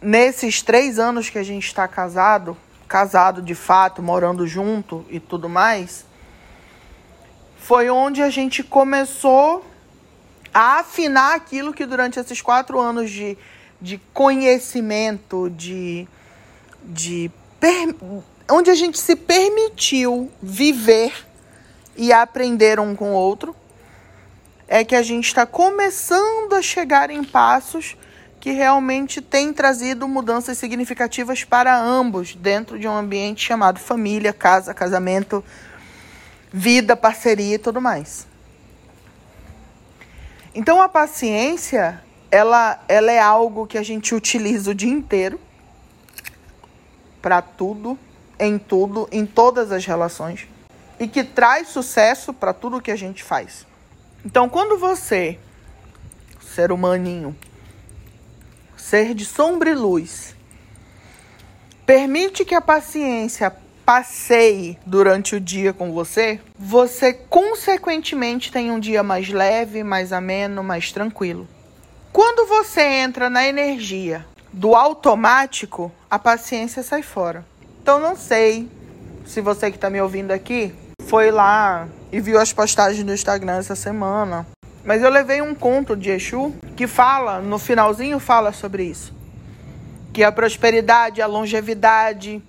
nesses 0.00 0.62
três 0.62 0.98
anos 0.98 1.28
que 1.28 1.38
a 1.38 1.42
gente 1.42 1.66
está 1.66 1.86
casado, 1.86 2.56
casado 2.88 3.42
de 3.42 3.54
fato, 3.54 4.02
morando 4.02 4.46
junto 4.46 5.04
e 5.10 5.20
tudo 5.20 5.46
mais, 5.46 6.06
foi 7.58 7.90
onde 7.90 8.22
a 8.22 8.30
gente 8.30 8.62
começou 8.62 9.62
a 10.54 10.78
afinar 10.78 11.34
aquilo 11.34 11.74
que 11.74 11.84
durante 11.84 12.18
esses 12.18 12.40
quatro 12.40 12.80
anos 12.80 13.10
de, 13.10 13.36
de 13.78 13.98
conhecimento, 14.14 15.50
de, 15.50 16.08
de 16.82 17.30
onde 18.48 18.70
a 18.70 18.74
gente 18.74 18.98
se 18.98 19.14
permitiu 19.14 20.30
viver 20.40 21.12
e 21.94 22.10
aprender 22.10 22.80
um 22.80 22.96
com 22.96 23.10
o 23.10 23.16
outro 23.16 23.54
é 24.68 24.84
que 24.84 24.94
a 24.94 25.02
gente 25.02 25.26
está 25.26 25.46
começando 25.46 26.54
a 26.54 26.62
chegar 26.62 27.10
em 27.10 27.22
passos 27.22 27.96
que 28.40 28.50
realmente 28.50 29.20
têm 29.20 29.52
trazido 29.52 30.06
mudanças 30.06 30.58
significativas 30.58 31.44
para 31.44 31.76
ambos 31.76 32.34
dentro 32.34 32.78
de 32.78 32.86
um 32.86 32.96
ambiente 32.96 33.44
chamado 33.44 33.78
família, 33.78 34.32
casa, 34.32 34.74
casamento, 34.74 35.44
vida, 36.52 36.96
parceria 36.96 37.56
e 37.56 37.58
tudo 37.58 37.80
mais. 37.80 38.26
Então 40.54 40.80
a 40.80 40.88
paciência, 40.88 42.02
ela, 42.30 42.82
ela 42.88 43.10
é 43.10 43.18
algo 43.18 43.66
que 43.66 43.78
a 43.78 43.82
gente 43.82 44.14
utiliza 44.14 44.70
o 44.70 44.74
dia 44.74 44.92
inteiro 44.92 45.40
para 47.20 47.42
tudo, 47.42 47.98
em 48.38 48.58
tudo, 48.58 49.08
em 49.10 49.26
todas 49.26 49.72
as 49.72 49.84
relações 49.84 50.46
e 50.98 51.06
que 51.06 51.22
traz 51.22 51.68
sucesso 51.68 52.32
para 52.32 52.52
tudo 52.52 52.80
que 52.80 52.90
a 52.90 52.96
gente 52.96 53.22
faz. 53.22 53.66
Então, 54.24 54.48
quando 54.48 54.78
você, 54.78 55.38
ser 56.40 56.72
humaninho, 56.72 57.36
ser 58.76 59.14
de 59.14 59.24
sombra 59.24 59.70
e 59.70 59.74
luz, 59.74 60.34
permite 61.84 62.44
que 62.44 62.54
a 62.54 62.60
paciência 62.60 63.54
passeie 63.86 64.76
durante 64.84 65.36
o 65.36 65.40
dia 65.40 65.72
com 65.72 65.92
você, 65.92 66.40
você 66.58 67.12
consequentemente 67.12 68.50
tem 68.50 68.72
um 68.72 68.80
dia 68.80 69.02
mais 69.04 69.28
leve, 69.28 69.84
mais 69.84 70.12
ameno, 70.12 70.64
mais 70.64 70.90
tranquilo. 70.90 71.46
Quando 72.12 72.48
você 72.48 72.82
entra 72.82 73.30
na 73.30 73.46
energia 73.46 74.26
do 74.52 74.74
automático, 74.74 75.92
a 76.10 76.18
paciência 76.18 76.82
sai 76.82 77.02
fora. 77.02 77.44
Então 77.80 78.00
não 78.00 78.16
sei 78.16 78.68
se 79.24 79.40
você 79.40 79.70
que 79.70 79.76
está 79.76 79.88
me 79.88 80.00
ouvindo 80.00 80.32
aqui 80.32 80.74
foi 81.04 81.30
lá 81.30 81.86
e 82.16 82.20
viu 82.20 82.40
as 82.40 82.50
postagens 82.50 83.04
do 83.04 83.12
Instagram 83.12 83.58
essa 83.58 83.76
semana. 83.76 84.46
Mas 84.82 85.02
eu 85.02 85.10
levei 85.10 85.42
um 85.42 85.54
conto 85.54 85.94
de 85.94 86.08
Exu 86.08 86.54
que 86.74 86.86
fala, 86.86 87.42
no 87.42 87.58
finalzinho 87.58 88.18
fala 88.18 88.54
sobre 88.54 88.84
isso. 88.84 89.14
Que 90.14 90.24
a 90.24 90.32
prosperidade, 90.32 91.20
a 91.20 91.26
longevidade, 91.26 92.42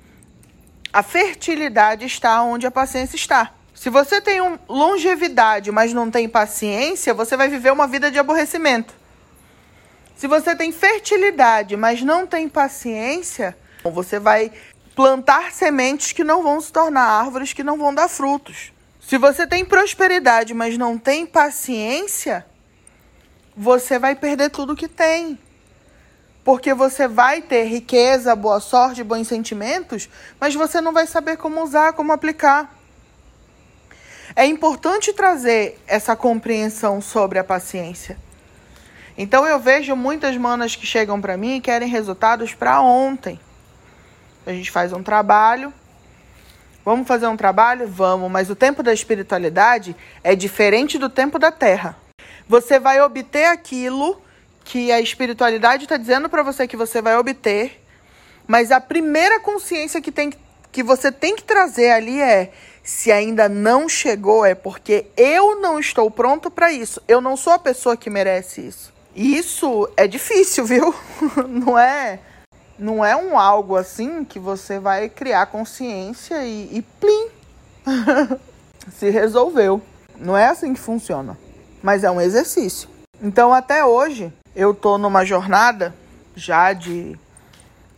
A 0.93 1.03
fertilidade 1.03 2.05
está 2.05 2.41
onde 2.41 2.65
a 2.65 2.71
paciência 2.71 3.15
está. 3.15 3.51
Se 3.75 3.89
você 3.89 4.19
tem 4.19 4.41
um 4.41 4.57
longevidade, 4.67 5.71
mas 5.71 5.93
não 5.93 6.09
tem 6.09 6.27
paciência, 6.27 7.13
você 7.13 7.37
vai 7.37 7.49
viver 7.49 7.71
uma 7.71 7.87
vida 7.87 8.09
de 8.09 8.17
aborrecimento. 8.17 8.95
Se 10.15 10.27
você 10.27 10.55
tem 10.55 10.71
fertilidade, 10.71 11.75
mas 11.75 12.01
não 12.01 12.25
tem 12.25 12.49
paciência, 12.49 13.55
você 13.83 14.17
vai 14.17 14.51
plantar 14.95 15.51
sementes 15.51 16.13
que 16.13 16.23
não 16.23 16.41
vão 16.41 16.59
se 16.59 16.71
tornar 16.71 17.03
árvores 17.03 17.53
que 17.53 17.63
não 17.63 17.77
vão 17.77 17.93
dar 17.93 18.07
frutos. 18.07 18.71
Se 19.07 19.17
você 19.17 19.47
tem 19.47 19.63
prosperidade, 19.63 20.53
mas 20.53 20.77
não 20.77 20.97
tem 20.97 21.25
paciência, 21.25 22.45
você 23.55 23.97
vai 23.97 24.17
perder 24.17 24.49
tudo 24.49 24.75
que 24.75 24.89
tem. 24.89 25.39
Porque 26.43 26.73
você 26.73 27.07
vai 27.07 27.41
ter 27.41 27.63
riqueza, 27.63 28.35
boa 28.35 28.59
sorte, 28.59 29.05
bons 29.05 29.25
sentimentos, 29.29 30.09
mas 30.37 30.55
você 30.55 30.81
não 30.81 30.91
vai 30.91 31.07
saber 31.07 31.37
como 31.37 31.63
usar, 31.63 31.93
como 31.93 32.11
aplicar. 32.11 32.75
É 34.35 34.45
importante 34.45 35.13
trazer 35.13 35.79
essa 35.87 36.13
compreensão 36.13 36.99
sobre 36.99 37.39
a 37.39 37.45
paciência. 37.45 38.17
Então 39.17 39.47
eu 39.47 39.57
vejo 39.57 39.95
muitas 39.95 40.35
manas 40.35 40.75
que 40.75 40.85
chegam 40.85 41.21
para 41.21 41.37
mim 41.37 41.55
e 41.55 41.61
querem 41.61 41.87
resultados 41.87 42.53
para 42.53 42.81
ontem. 42.81 43.39
A 44.45 44.51
gente 44.51 44.69
faz 44.69 44.91
um 44.91 45.01
trabalho. 45.01 45.73
Vamos 46.87 47.05
fazer 47.05 47.27
um 47.27 47.35
trabalho? 47.35 47.85
Vamos, 47.85 48.31
mas 48.31 48.49
o 48.49 48.55
tempo 48.55 48.81
da 48.81 48.93
espiritualidade 48.93 49.93
é 50.23 50.33
diferente 50.33 50.97
do 50.97 51.09
tempo 51.09 51.37
da 51.37 51.51
terra. 51.51 51.97
Você 52.47 52.79
vai 52.79 53.01
obter 53.01 53.43
aquilo 53.43 54.21
que 54.63 54.89
a 54.89 55.01
espiritualidade 55.01 55.83
está 55.83 55.97
dizendo 55.97 56.29
para 56.29 56.43
você 56.43 56.65
que 56.65 56.77
você 56.77 57.01
vai 57.01 57.17
obter, 57.17 57.83
mas 58.47 58.71
a 58.71 58.79
primeira 58.79 59.37
consciência 59.37 59.99
que, 59.99 60.13
tem, 60.13 60.31
que 60.71 60.81
você 60.81 61.11
tem 61.11 61.35
que 61.35 61.43
trazer 61.43 61.91
ali 61.91 62.21
é: 62.21 62.53
se 62.81 63.11
ainda 63.11 63.49
não 63.49 63.89
chegou, 63.89 64.45
é 64.45 64.55
porque 64.55 65.07
eu 65.17 65.59
não 65.59 65.81
estou 65.81 66.09
pronto 66.09 66.49
para 66.49 66.71
isso. 66.71 67.01
Eu 67.05 67.19
não 67.19 67.35
sou 67.35 67.51
a 67.51 67.59
pessoa 67.59 67.97
que 67.97 68.09
merece 68.09 68.65
isso. 68.65 68.93
Isso 69.13 69.89
é 69.97 70.07
difícil, 70.07 70.63
viu? 70.63 70.95
Não 71.49 71.77
é 71.77 72.19
não 72.77 73.03
é 73.03 73.15
um 73.15 73.37
algo 73.37 73.75
assim 73.75 74.23
que 74.23 74.39
você 74.39 74.79
vai 74.79 75.09
criar 75.09 75.47
consciência 75.47 76.45
e, 76.45 76.77
e 76.77 76.81
plim, 76.81 77.29
se 78.91 79.09
resolveu. 79.09 79.81
Não 80.17 80.35
é 80.35 80.47
assim 80.47 80.73
que 80.73 80.79
funciona, 80.79 81.37
mas 81.81 82.03
é 82.03 82.11
um 82.11 82.21
exercício. 82.21 82.89
Então 83.21 83.53
até 83.53 83.83
hoje 83.83 84.31
eu 84.55 84.73
tô 84.73 84.97
numa 84.97 85.25
jornada 85.25 85.93
já 86.35 86.73
de 86.73 87.17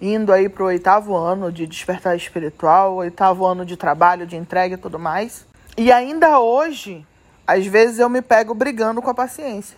indo 0.01 0.31
aí 0.31 0.47
pro 0.47 0.65
oitavo 0.65 1.15
ano 1.15 1.51
de 1.51 1.67
despertar 1.67 2.15
espiritual, 2.15 2.95
oitavo 2.95 3.45
ano 3.45 3.65
de 3.65 3.75
trabalho, 3.75 4.25
de 4.25 4.37
entrega 4.37 4.75
e 4.75 4.77
tudo 4.77 4.97
mais. 4.97 5.45
E 5.77 5.91
ainda 5.91 6.39
hoje, 6.39 7.05
às 7.45 7.65
vezes 7.65 7.99
eu 7.99 8.09
me 8.09 8.21
pego 8.21 8.53
brigando 8.53 9.01
com 9.01 9.09
a 9.09 9.13
paciência. 9.13 9.77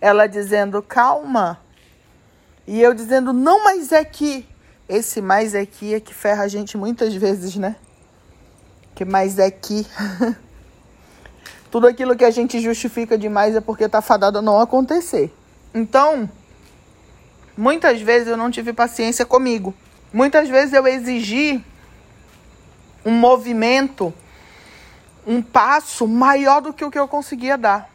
Ela 0.00 0.26
dizendo, 0.26 0.82
calma, 0.82 1.58
e 2.70 2.82
eu 2.82 2.92
dizendo, 2.92 3.32
não, 3.32 3.64
mas 3.64 3.92
é 3.92 4.04
que. 4.04 4.46
Esse 4.86 5.22
mais 5.22 5.54
é 5.54 5.64
que 5.64 5.94
é 5.94 6.00
que 6.00 6.12
ferra 6.12 6.44
a 6.44 6.48
gente 6.48 6.76
muitas 6.76 7.14
vezes, 7.14 7.56
né? 7.56 7.76
Que 8.94 9.06
mais 9.06 9.38
é 9.38 9.50
que. 9.50 9.86
Tudo 11.70 11.86
aquilo 11.86 12.14
que 12.14 12.26
a 12.26 12.30
gente 12.30 12.60
justifica 12.60 13.16
demais 13.16 13.56
é 13.56 13.60
porque 13.62 13.88
tá 13.88 14.02
fadado 14.02 14.38
a 14.38 14.42
não 14.42 14.60
acontecer. 14.60 15.34
Então, 15.72 16.28
muitas 17.56 18.02
vezes 18.02 18.28
eu 18.28 18.36
não 18.36 18.50
tive 18.50 18.74
paciência 18.74 19.24
comigo. 19.24 19.74
Muitas 20.12 20.46
vezes 20.50 20.74
eu 20.74 20.86
exigi 20.86 21.64
um 23.02 23.12
movimento, 23.12 24.12
um 25.26 25.40
passo 25.40 26.06
maior 26.06 26.60
do 26.60 26.74
que 26.74 26.84
o 26.84 26.90
que 26.90 26.98
eu 26.98 27.08
conseguia 27.08 27.56
dar. 27.56 27.88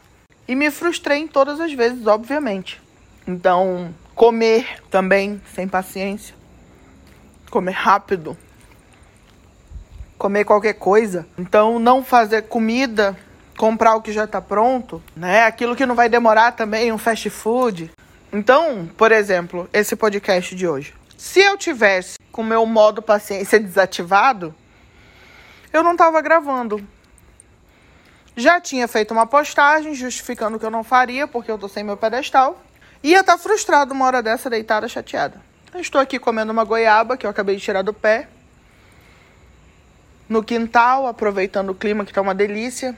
E 0.47 0.55
me 0.55 0.71
frustrei 0.71 1.19
em 1.19 1.27
todas 1.27 1.59
as 1.59 1.71
vezes, 1.73 2.07
obviamente. 2.07 2.81
Então, 3.27 3.93
Comer 4.15 4.81
também 4.89 5.41
sem 5.53 5.67
paciência. 5.67 6.35
Comer 7.49 7.71
rápido. 7.71 8.37
Comer 10.17 10.45
qualquer 10.45 10.73
coisa. 10.73 11.27
Então, 11.37 11.79
não 11.79 12.03
fazer 12.03 12.43
comida, 12.43 13.17
comprar 13.57 13.95
o 13.95 14.01
que 14.01 14.11
já 14.11 14.25
está 14.25 14.39
pronto, 14.39 15.01
né? 15.15 15.45
Aquilo 15.45 15.75
que 15.75 15.85
não 15.85 15.95
vai 15.95 16.09
demorar 16.09 16.51
também, 16.51 16.91
um 16.91 16.97
fast 16.97 17.29
food. 17.29 17.91
Então, 18.31 18.89
por 18.97 19.11
exemplo, 19.11 19.67
esse 19.73 19.95
podcast 19.95 20.55
de 20.55 20.67
hoje. 20.67 20.93
Se 21.17 21.39
eu 21.39 21.57
tivesse 21.57 22.17
com 22.31 22.43
meu 22.43 22.65
modo 22.65 23.01
paciência 23.01 23.59
desativado, 23.59 24.53
eu 25.71 25.83
não 25.83 25.93
estava 25.93 26.21
gravando. 26.21 26.85
Já 28.35 28.59
tinha 28.59 28.87
feito 28.87 29.11
uma 29.11 29.27
postagem 29.27 29.93
justificando 29.93 30.59
que 30.59 30.65
eu 30.65 30.71
não 30.71 30.83
faria 30.83 31.27
porque 31.27 31.51
eu 31.51 31.57
tô 31.57 31.67
sem 31.67 31.83
meu 31.83 31.95
pedestal. 31.95 32.59
Ia 33.03 33.19
estar 33.19 33.33
tá 33.33 33.37
frustrado 33.37 33.93
uma 33.93 34.05
hora 34.05 34.23
dessa, 34.23 34.49
deitada, 34.49 34.87
chateada. 34.87 35.41
Eu 35.73 35.81
estou 35.81 35.99
aqui 35.99 36.17
comendo 36.17 36.53
uma 36.53 36.63
goiaba 36.63 37.17
que 37.17 37.25
eu 37.25 37.29
acabei 37.29 37.57
de 37.57 37.61
tirar 37.61 37.81
do 37.81 37.93
pé. 37.93 38.29
No 40.29 40.41
quintal, 40.41 41.05
aproveitando 41.05 41.71
o 41.71 41.75
clima 41.75 42.05
que 42.05 42.11
está 42.11 42.21
uma 42.21 42.33
delícia. 42.33 42.97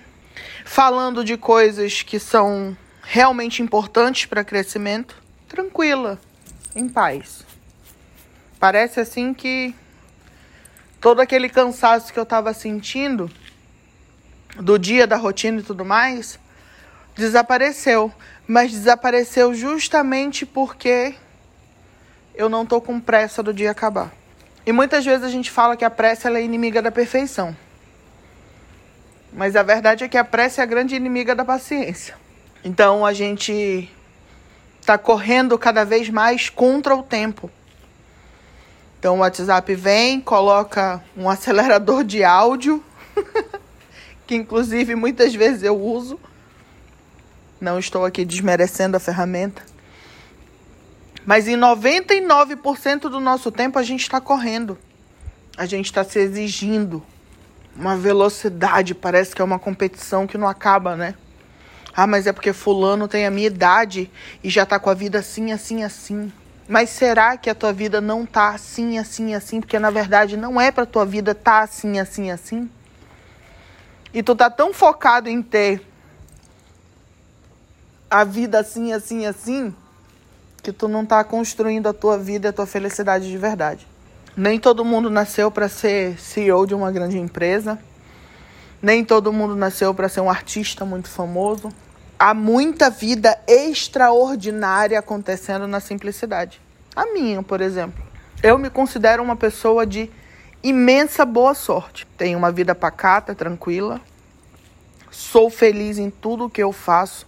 Falando 0.64 1.24
de 1.24 1.38
coisas 1.38 2.04
que 2.04 2.20
são 2.20 2.78
realmente 3.02 3.64
importantes 3.64 4.28
para 4.28 4.44
crescimento. 4.44 5.16
Tranquila, 5.50 6.20
em 6.76 6.88
paz. 6.88 7.44
Parece 8.60 9.00
assim 9.00 9.34
que 9.34 9.74
todo 11.02 11.20
aquele 11.20 11.50
cansaço 11.50 12.14
que 12.14 12.20
eu 12.20 12.24
estava 12.24 12.54
sentindo 12.54 13.30
do 14.56 14.78
dia, 14.78 15.08
da 15.08 15.18
rotina 15.18 15.62
e 15.62 15.64
tudo 15.64 15.84
mais, 15.84 16.38
desapareceu 17.16 18.12
mas 18.48 18.72
desapareceu 18.72 19.54
justamente 19.54 20.46
porque 20.46 21.16
eu 22.36 22.48
não 22.48 22.66
tô 22.66 22.80
com 22.80 23.00
pressa 23.00 23.42
do 23.42 23.54
dia 23.54 23.72
acabar. 23.72 24.14
E 24.66 24.72
muitas 24.72 25.06
vezes 25.06 25.24
a 25.24 25.30
gente 25.30 25.50
fala 25.50 25.76
que 25.76 25.86
a 25.86 25.90
pressa 25.90 26.30
é 26.30 26.44
inimiga 26.44 26.82
da 26.82 26.92
perfeição. 26.92 27.56
Mas 29.34 29.56
a 29.56 29.64
verdade 29.64 30.04
é 30.04 30.08
que 30.08 30.18
a 30.18 30.24
pressa 30.24 30.62
é 30.62 30.64
a 30.64 30.68
grande 30.68 30.96
inimiga 30.96 31.36
da 31.36 31.44
paciência. 31.44 32.16
Então 32.64 33.06
a 33.06 33.14
gente 33.14 33.90
está 34.80 34.98
correndo 34.98 35.58
cada 35.58 35.84
vez 35.84 36.10
mais 36.10 36.50
contra 36.50 36.96
o 36.96 37.04
tempo. 37.04 37.50
Então 39.00 39.18
o 39.18 39.20
WhatsApp 39.20 39.74
vem, 39.76 40.22
coloca 40.22 41.04
um 41.18 41.30
acelerador 41.30 42.04
de 42.04 42.24
áudio, 42.24 42.84
que 44.26 44.36
inclusive 44.36 44.96
muitas 44.96 45.34
vezes 45.34 45.64
eu 45.64 45.80
uso 45.80 46.20
não 47.66 47.80
estou 47.80 48.06
aqui 48.06 48.24
desmerecendo 48.24 48.96
a 48.96 49.00
ferramenta. 49.00 49.64
Mas 51.26 51.48
em 51.48 51.58
99% 51.58 53.10
do 53.10 53.20
nosso 53.20 53.52
tempo 53.52 53.80
a 53.80 53.84
gente 53.84 54.02
está 54.02 54.22
correndo. 54.22 54.78
A 55.58 55.66
gente 55.66 55.88
está 55.88 56.04
se 56.04 56.20
exigindo 56.20 57.04
uma 57.76 57.98
velocidade. 57.98 58.94
Parece 58.94 59.36
que 59.36 59.42
é 59.42 59.46
uma 59.46 59.58
competição 59.58 60.28
que 60.28 60.38
não 60.38 60.48
acaba, 60.48 60.96
né? 60.96 61.16
Ah, 61.92 62.06
mas 62.06 62.28
é 62.28 62.34
porque 62.34 62.54
fulano 62.54 63.08
tem 63.08 63.26
a 63.26 63.32
minha 63.32 63.48
idade 63.48 64.12
e 64.44 64.50
já 64.50 64.66
tá 64.66 64.78
com 64.78 64.92
a 64.92 64.94
vida 64.94 65.18
assim, 65.18 65.52
assim, 65.52 65.84
assim. 65.84 66.32
Mas 66.68 66.92
será 66.92 67.36
que 67.36 67.50
a 67.50 67.56
tua 67.56 67.74
vida 67.74 68.00
não 68.00 68.26
tá 68.26 68.50
assim, 68.50 69.00
assim, 69.00 69.34
assim? 69.34 69.60
Porque 69.60 69.80
na 69.80 69.90
verdade 69.90 70.38
não 70.38 70.62
é 70.62 70.72
pra 70.72 70.86
tua 70.86 71.06
vida 71.06 71.34
tá 71.34 71.62
assim, 71.62 72.00
assim, 72.00 72.30
assim. 72.30 72.70
E 74.14 74.22
tu 74.22 74.36
tá 74.36 74.50
tão 74.52 74.74
focado 74.74 75.30
em 75.30 75.42
ter 75.42 75.82
a 78.10 78.24
vida 78.24 78.60
assim, 78.60 78.94
assim, 78.94 79.26
assim, 79.26 79.74
que 80.62 80.72
tu 80.72 80.88
não 80.88 81.06
tá 81.06 81.24
construindo 81.24 81.88
a 81.88 81.94
tua 81.94 82.18
vida 82.18 82.48
e 82.48 82.50
a 82.50 82.54
tua 82.54 82.66
felicidade 82.66 83.30
de 83.30 83.38
verdade. 83.38 83.88
Nem 84.36 84.60
todo 84.60 84.84
mundo 84.84 85.10
nasceu 85.10 85.50
para 85.50 85.70
ser 85.70 86.20
CEO 86.20 86.66
de 86.66 86.74
uma 86.74 86.92
grande 86.92 87.18
empresa. 87.18 87.80
Nem 88.82 89.04
todo 89.04 89.32
mundo 89.32 89.56
nasceu 89.56 89.94
para 89.94 90.10
ser 90.10 90.22
um 90.22 90.30
artista 90.30 90.84
muito 90.84 91.08
famoso. 91.08 91.70
Há 92.20 92.34
muita 92.34 92.90
vida 92.90 93.38
extraordinária 93.48 95.00
acontecendo 95.00 95.68
na 95.68 95.80
simplicidade. 95.80 96.62
A 96.96 97.06
minha, 97.14 97.42
por 97.42 97.62
exemplo. 97.62 98.04
Eu 98.44 98.58
me 98.58 98.70
considero 98.70 99.24
uma 99.24 99.36
pessoa 99.36 99.86
de 99.86 100.10
imensa 100.62 101.26
boa 101.26 101.54
sorte. 101.54 102.06
Tenho 102.18 102.38
uma 102.38 102.52
vida 102.52 102.76
pacata, 102.76 103.34
tranquila. 103.34 104.02
Sou 105.10 105.50
feliz 105.50 105.98
em 105.98 106.10
tudo 106.10 106.50
que 106.50 106.62
eu 106.62 106.72
faço 106.72 107.26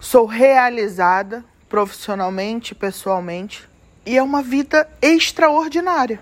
Sou 0.00 0.26
realizada 0.26 1.44
profissionalmente, 1.68 2.74
pessoalmente, 2.74 3.68
e 4.06 4.16
é 4.16 4.22
uma 4.22 4.42
vida 4.42 4.88
extraordinária. 5.02 6.20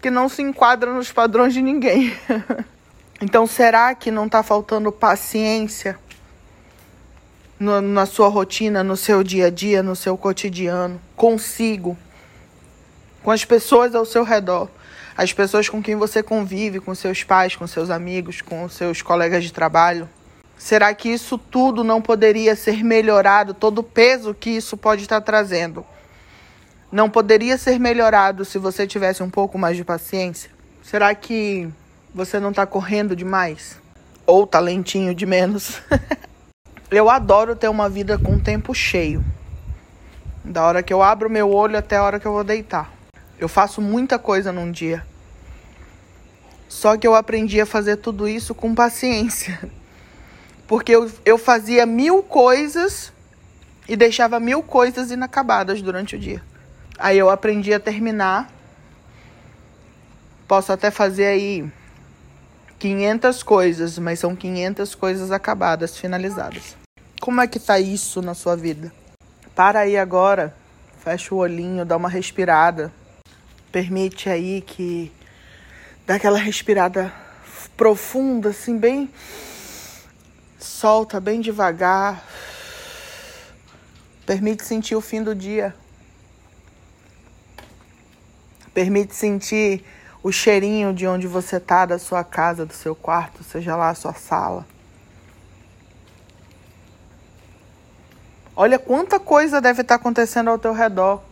Que 0.00 0.10
não 0.10 0.28
se 0.28 0.42
enquadra 0.42 0.92
nos 0.92 1.12
padrões 1.12 1.52
de 1.52 1.60
ninguém. 1.62 2.16
então, 3.20 3.46
será 3.46 3.94
que 3.94 4.10
não 4.10 4.26
está 4.26 4.42
faltando 4.42 4.90
paciência 4.90 5.98
no, 7.58 7.80
na 7.80 8.06
sua 8.06 8.28
rotina, 8.28 8.82
no 8.82 8.96
seu 8.96 9.22
dia 9.22 9.46
a 9.46 9.50
dia, 9.50 9.82
no 9.82 9.94
seu 9.94 10.16
cotidiano, 10.16 11.00
consigo? 11.14 11.96
com 13.22 13.30
as 13.30 13.44
pessoas 13.44 13.94
ao 13.94 14.04
seu 14.04 14.24
redor, 14.24 14.68
as 15.16 15.32
pessoas 15.32 15.68
com 15.68 15.82
quem 15.82 15.96
você 15.96 16.22
convive, 16.22 16.80
com 16.80 16.94
seus 16.94 17.22
pais, 17.22 17.54
com 17.54 17.66
seus 17.66 17.90
amigos, 17.90 18.40
com 18.40 18.68
seus 18.68 19.00
colegas 19.00 19.44
de 19.44 19.52
trabalho? 19.52 20.08
Será 20.62 20.94
que 20.94 21.08
isso 21.08 21.36
tudo 21.36 21.82
não 21.82 22.00
poderia 22.00 22.54
ser 22.54 22.84
melhorado, 22.84 23.52
todo 23.52 23.80
o 23.80 23.82
peso 23.82 24.32
que 24.32 24.48
isso 24.48 24.76
pode 24.76 25.02
estar 25.02 25.20
trazendo? 25.20 25.84
Não 26.90 27.10
poderia 27.10 27.58
ser 27.58 27.80
melhorado 27.80 28.44
se 28.44 28.58
você 28.58 28.86
tivesse 28.86 29.24
um 29.24 29.28
pouco 29.28 29.58
mais 29.58 29.76
de 29.76 29.82
paciência? 29.82 30.52
Será 30.80 31.12
que 31.16 31.68
você 32.14 32.38
não 32.38 32.50
está 32.50 32.64
correndo 32.64 33.16
demais? 33.16 33.76
Ou 34.24 34.46
talentinho 34.46 35.08
tá 35.08 35.14
de 35.14 35.26
menos? 35.26 35.82
eu 36.92 37.10
adoro 37.10 37.56
ter 37.56 37.68
uma 37.68 37.88
vida 37.88 38.16
com 38.16 38.38
tempo 38.38 38.72
cheio. 38.72 39.24
Da 40.44 40.64
hora 40.64 40.80
que 40.80 40.92
eu 40.92 41.02
abro 41.02 41.28
meu 41.28 41.50
olho 41.50 41.76
até 41.76 41.96
a 41.96 42.04
hora 42.04 42.20
que 42.20 42.26
eu 42.26 42.32
vou 42.32 42.44
deitar. 42.44 42.88
Eu 43.36 43.48
faço 43.48 43.82
muita 43.82 44.16
coisa 44.16 44.52
num 44.52 44.70
dia. 44.70 45.04
Só 46.68 46.96
que 46.96 47.04
eu 47.04 47.16
aprendi 47.16 47.60
a 47.60 47.66
fazer 47.66 47.96
tudo 47.96 48.28
isso 48.28 48.54
com 48.54 48.72
paciência. 48.76 49.58
Porque 50.72 50.92
eu, 50.92 51.12
eu 51.26 51.36
fazia 51.36 51.84
mil 51.84 52.22
coisas 52.22 53.12
e 53.86 53.94
deixava 53.94 54.40
mil 54.40 54.62
coisas 54.62 55.10
inacabadas 55.10 55.82
durante 55.82 56.16
o 56.16 56.18
dia. 56.18 56.42
Aí 56.98 57.18
eu 57.18 57.28
aprendi 57.28 57.74
a 57.74 57.78
terminar. 57.78 58.50
Posso 60.48 60.72
até 60.72 60.90
fazer 60.90 61.26
aí 61.26 61.70
500 62.78 63.42
coisas, 63.42 63.98
mas 63.98 64.18
são 64.18 64.34
500 64.34 64.94
coisas 64.94 65.30
acabadas, 65.30 65.98
finalizadas. 65.98 66.74
Como 67.20 67.42
é 67.42 67.46
que 67.46 67.60
tá 67.60 67.78
isso 67.78 68.22
na 68.22 68.32
sua 68.32 68.56
vida? 68.56 68.90
Para 69.54 69.80
aí 69.80 69.98
agora, 69.98 70.56
fecha 71.04 71.34
o 71.34 71.38
olhinho, 71.38 71.84
dá 71.84 71.98
uma 71.98 72.08
respirada. 72.08 72.90
Permite 73.70 74.30
aí 74.30 74.62
que 74.62 75.12
dá 76.06 76.14
aquela 76.14 76.38
respirada 76.38 77.12
profunda, 77.76 78.48
assim, 78.48 78.78
bem 78.78 79.10
solta 80.64 81.20
bem 81.20 81.40
devagar. 81.40 82.24
Permite 84.24 84.64
sentir 84.64 84.94
o 84.94 85.00
fim 85.00 85.22
do 85.22 85.34
dia. 85.34 85.74
Permite 88.72 89.14
sentir 89.14 89.84
o 90.22 90.30
cheirinho 90.30 90.94
de 90.94 91.06
onde 91.06 91.26
você 91.26 91.58
tá, 91.58 91.84
da 91.84 91.98
sua 91.98 92.22
casa, 92.22 92.64
do 92.64 92.72
seu 92.72 92.94
quarto, 92.94 93.42
seja 93.42 93.76
lá 93.76 93.90
a 93.90 93.94
sua 93.94 94.14
sala. 94.14 94.66
Olha 98.54 98.78
quanta 98.78 99.18
coisa 99.18 99.60
deve 99.60 99.80
estar 99.82 99.96
tá 99.96 100.00
acontecendo 100.00 100.48
ao 100.48 100.58
teu 100.58 100.72
redor. 100.72 101.22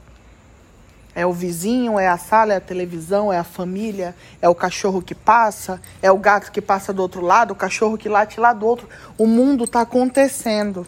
É 1.15 1.27
o 1.27 1.33
vizinho, 1.33 1.99
é 1.99 2.07
a 2.07 2.17
sala, 2.17 2.53
é 2.53 2.57
a 2.57 2.61
televisão, 2.61 3.33
é 3.33 3.39
a 3.39 3.45
família, 3.45 4.15
é 4.41 4.49
o 4.49 4.55
cachorro 4.55 5.03
que 5.03 5.15
passa, 5.15 5.81
é 6.01 6.11
o 6.11 6.19
gato 6.19 6.53
que 6.53 6.61
passa 6.61 6.93
do 6.93 7.03
outro 7.03 7.21
lado, 7.21 7.51
o 7.51 7.57
cachorro 7.57 7.99
que 7.99 8.09
late 8.09 8.39
lá 8.39 8.53
do 8.53 8.65
outro. 8.65 8.89
O 9.19 9.27
mundo 9.27 9.65
está 9.65 9.81
acontecendo. 9.81 10.87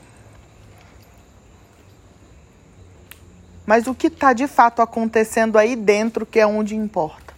Mas 3.66 3.86
o 3.86 3.94
que 3.94 4.08
está 4.08 4.32
de 4.32 4.46
fato 4.46 4.82
acontecendo 4.82 5.58
aí 5.58 5.74
dentro 5.74 6.26
que 6.26 6.38
é 6.38 6.46
onde 6.46 6.76
importa? 6.76 7.34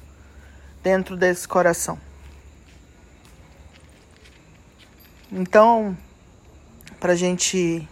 Dentro 0.82 1.16
desse 1.16 1.48
coração. 1.48 1.98
Então, 5.36 5.96
para 7.00 7.12
a 7.12 7.16
gente 7.16 7.88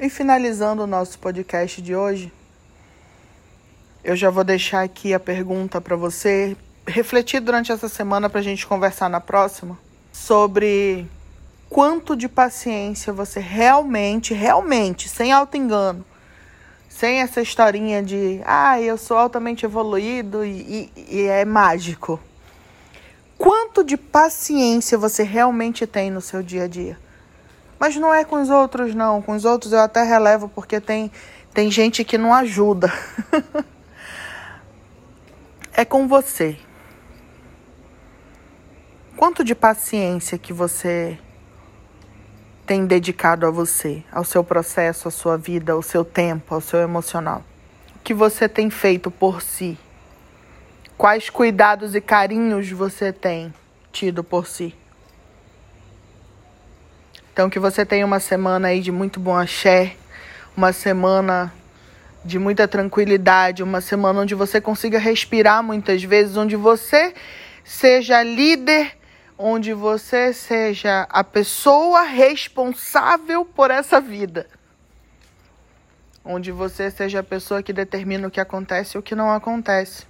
ir 0.00 0.10
finalizando 0.10 0.82
o 0.82 0.86
nosso 0.86 1.18
podcast 1.18 1.80
de 1.80 1.94
hoje, 1.94 2.32
eu 4.04 4.14
já 4.14 4.28
vou 4.28 4.44
deixar 4.44 4.82
aqui 4.82 5.14
a 5.14 5.18
pergunta 5.18 5.80
para 5.80 5.96
você 5.96 6.54
refletir 6.86 7.40
durante 7.40 7.72
essa 7.72 7.88
semana 7.88 8.28
para 8.28 8.40
a 8.40 8.42
gente 8.42 8.66
conversar 8.66 9.08
na 9.08 9.18
próxima 9.18 9.78
sobre 10.12 11.08
quanto 11.70 12.14
de 12.14 12.28
paciência 12.28 13.14
você 13.14 13.40
realmente, 13.40 14.34
realmente, 14.34 15.08
sem 15.08 15.32
auto 15.32 15.56
engano, 15.56 16.04
sem 16.86 17.22
essa 17.22 17.40
historinha 17.40 18.02
de, 18.02 18.42
ah, 18.44 18.78
eu 18.78 18.98
sou 18.98 19.16
altamente 19.16 19.64
evoluído 19.64 20.44
e, 20.44 20.90
e, 20.94 21.16
e 21.16 21.22
é 21.22 21.46
mágico. 21.46 22.20
Quanto 23.38 23.82
de 23.82 23.96
paciência 23.96 24.98
você 24.98 25.22
realmente 25.22 25.86
tem 25.86 26.10
no 26.10 26.20
seu 26.20 26.42
dia 26.42 26.64
a 26.64 26.68
dia? 26.68 26.98
Mas 27.80 27.96
não 27.96 28.12
é 28.12 28.22
com 28.22 28.40
os 28.40 28.50
outros, 28.50 28.94
não. 28.94 29.20
Com 29.20 29.32
os 29.32 29.44
outros 29.44 29.72
eu 29.72 29.80
até 29.80 30.02
relevo 30.02 30.48
porque 30.48 30.80
tem, 30.80 31.10
tem 31.52 31.70
gente 31.70 32.04
que 32.04 32.16
não 32.16 32.32
ajuda. 32.32 32.92
é 35.74 35.84
com 35.84 36.06
você. 36.06 36.56
Quanto 39.16 39.42
de 39.44 39.54
paciência 39.54 40.38
que 40.38 40.52
você 40.52 41.18
tem 42.64 42.86
dedicado 42.86 43.46
a 43.46 43.50
você, 43.50 44.02
ao 44.10 44.24
seu 44.24 44.44
processo, 44.44 45.08
à 45.08 45.10
sua 45.10 45.36
vida, 45.36 45.72
ao 45.72 45.82
seu 45.82 46.04
tempo, 46.04 46.54
ao 46.54 46.60
seu 46.60 46.80
emocional? 46.80 47.42
O 47.96 47.98
que 47.98 48.14
você 48.14 48.48
tem 48.48 48.70
feito 48.70 49.10
por 49.10 49.42
si? 49.42 49.76
Quais 50.96 51.28
cuidados 51.28 51.94
e 51.94 52.00
carinhos 52.00 52.70
você 52.70 53.12
tem 53.12 53.52
tido 53.92 54.22
por 54.22 54.46
si? 54.46 54.74
Então, 57.32 57.50
que 57.50 57.58
você 57.58 57.84
tenha 57.84 58.06
uma 58.06 58.20
semana 58.20 58.68
aí 58.68 58.80
de 58.80 58.92
muito 58.92 59.18
bom 59.18 59.36
axé, 59.36 59.96
uma 60.56 60.72
semana 60.72 61.52
de 62.24 62.38
muita 62.38 62.66
tranquilidade, 62.66 63.62
uma 63.62 63.80
semana 63.80 64.20
onde 64.20 64.34
você 64.34 64.60
consiga 64.60 64.98
respirar 64.98 65.62
muitas 65.62 66.02
vezes, 66.02 66.36
onde 66.36 66.56
você 66.56 67.14
seja 67.64 68.22
líder 68.22 68.96
onde 69.38 69.72
você 69.72 70.32
seja 70.32 71.06
a 71.10 71.24
pessoa 71.24 72.02
responsável 72.02 73.44
por 73.44 73.70
essa 73.70 74.00
vida. 74.00 74.46
Onde 76.24 76.50
você 76.50 76.90
seja 76.90 77.20
a 77.20 77.22
pessoa 77.22 77.62
que 77.62 77.72
determina 77.72 78.28
o 78.28 78.30
que 78.30 78.40
acontece 78.40 78.96
e 78.96 78.98
o 78.98 79.02
que 79.02 79.14
não 79.14 79.30
acontece. 79.30 80.06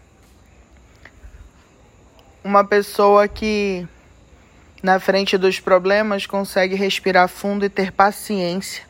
Uma 2.44 2.62
pessoa 2.62 3.26
que, 3.26 3.88
na 4.82 5.00
frente 5.00 5.36
dos 5.38 5.58
problemas, 5.58 6.26
consegue 6.26 6.74
respirar 6.74 7.28
fundo 7.28 7.64
e 7.64 7.70
ter 7.70 7.90
paciência 7.90 8.84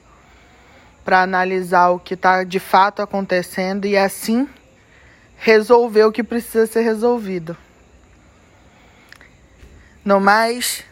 para 1.05 1.23
analisar 1.23 1.90
o 1.90 1.99
que 1.99 2.14
está 2.14 2.43
de 2.43 2.59
fato 2.59 3.03
acontecendo 3.03 3.87
e 3.87 3.97
assim 3.97 4.49
resolver 5.37 6.05
o 6.05 6.12
que 6.12 6.23
precisa 6.23 6.67
ser 6.67 6.81
resolvido. 6.81 7.57
No 10.05 10.19
mais, 10.19 10.83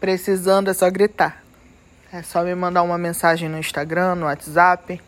precisando 0.00 0.70
é 0.70 0.74
só 0.74 0.88
gritar. 0.90 1.42
É 2.12 2.22
só 2.22 2.42
me 2.42 2.54
mandar 2.54 2.82
uma 2.82 2.98
mensagem 2.98 3.48
no 3.48 3.58
Instagram, 3.58 4.14
no 4.14 4.26
WhatsApp. 4.26 5.00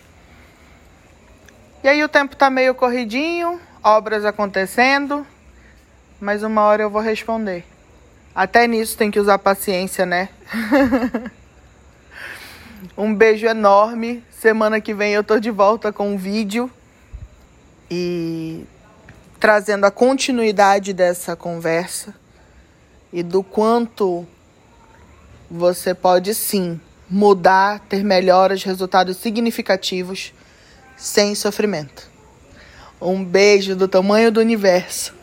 E 1.82 1.88
aí 1.88 2.02
o 2.02 2.08
tempo 2.08 2.34
tá 2.34 2.48
meio 2.48 2.74
corridinho, 2.74 3.60
obras 3.82 4.24
acontecendo, 4.24 5.26
mas 6.18 6.42
uma 6.42 6.62
hora 6.62 6.82
eu 6.82 6.90
vou 6.90 7.02
responder. 7.02 7.64
Até 8.34 8.66
nisso 8.66 8.96
tem 8.96 9.10
que 9.10 9.20
usar 9.20 9.38
paciência, 9.38 10.06
né? 10.06 10.28
um 12.96 13.14
beijo 13.14 13.46
enorme. 13.46 14.22
Semana 14.30 14.80
que 14.80 14.94
vem 14.94 15.12
eu 15.12 15.24
tô 15.24 15.38
de 15.38 15.50
volta 15.50 15.92
com 15.92 16.14
um 16.14 16.16
vídeo 16.16 16.70
e 17.90 18.64
trazendo 19.38 19.84
a 19.84 19.90
continuidade 19.90 20.92
dessa 20.92 21.36
conversa 21.36 22.14
e 23.12 23.22
do 23.22 23.42
quanto 23.42 24.26
você 25.50 25.94
pode 25.94 26.34
sim 26.34 26.80
mudar, 27.08 27.80
ter 27.80 28.02
melhoras, 28.02 28.62
resultados 28.64 29.16
significativos 29.18 30.32
sem 30.96 31.34
sofrimento. 31.34 32.10
Um 33.00 33.24
beijo 33.24 33.76
do 33.76 33.86
tamanho 33.86 34.32
do 34.32 34.40
universo. 34.40 35.14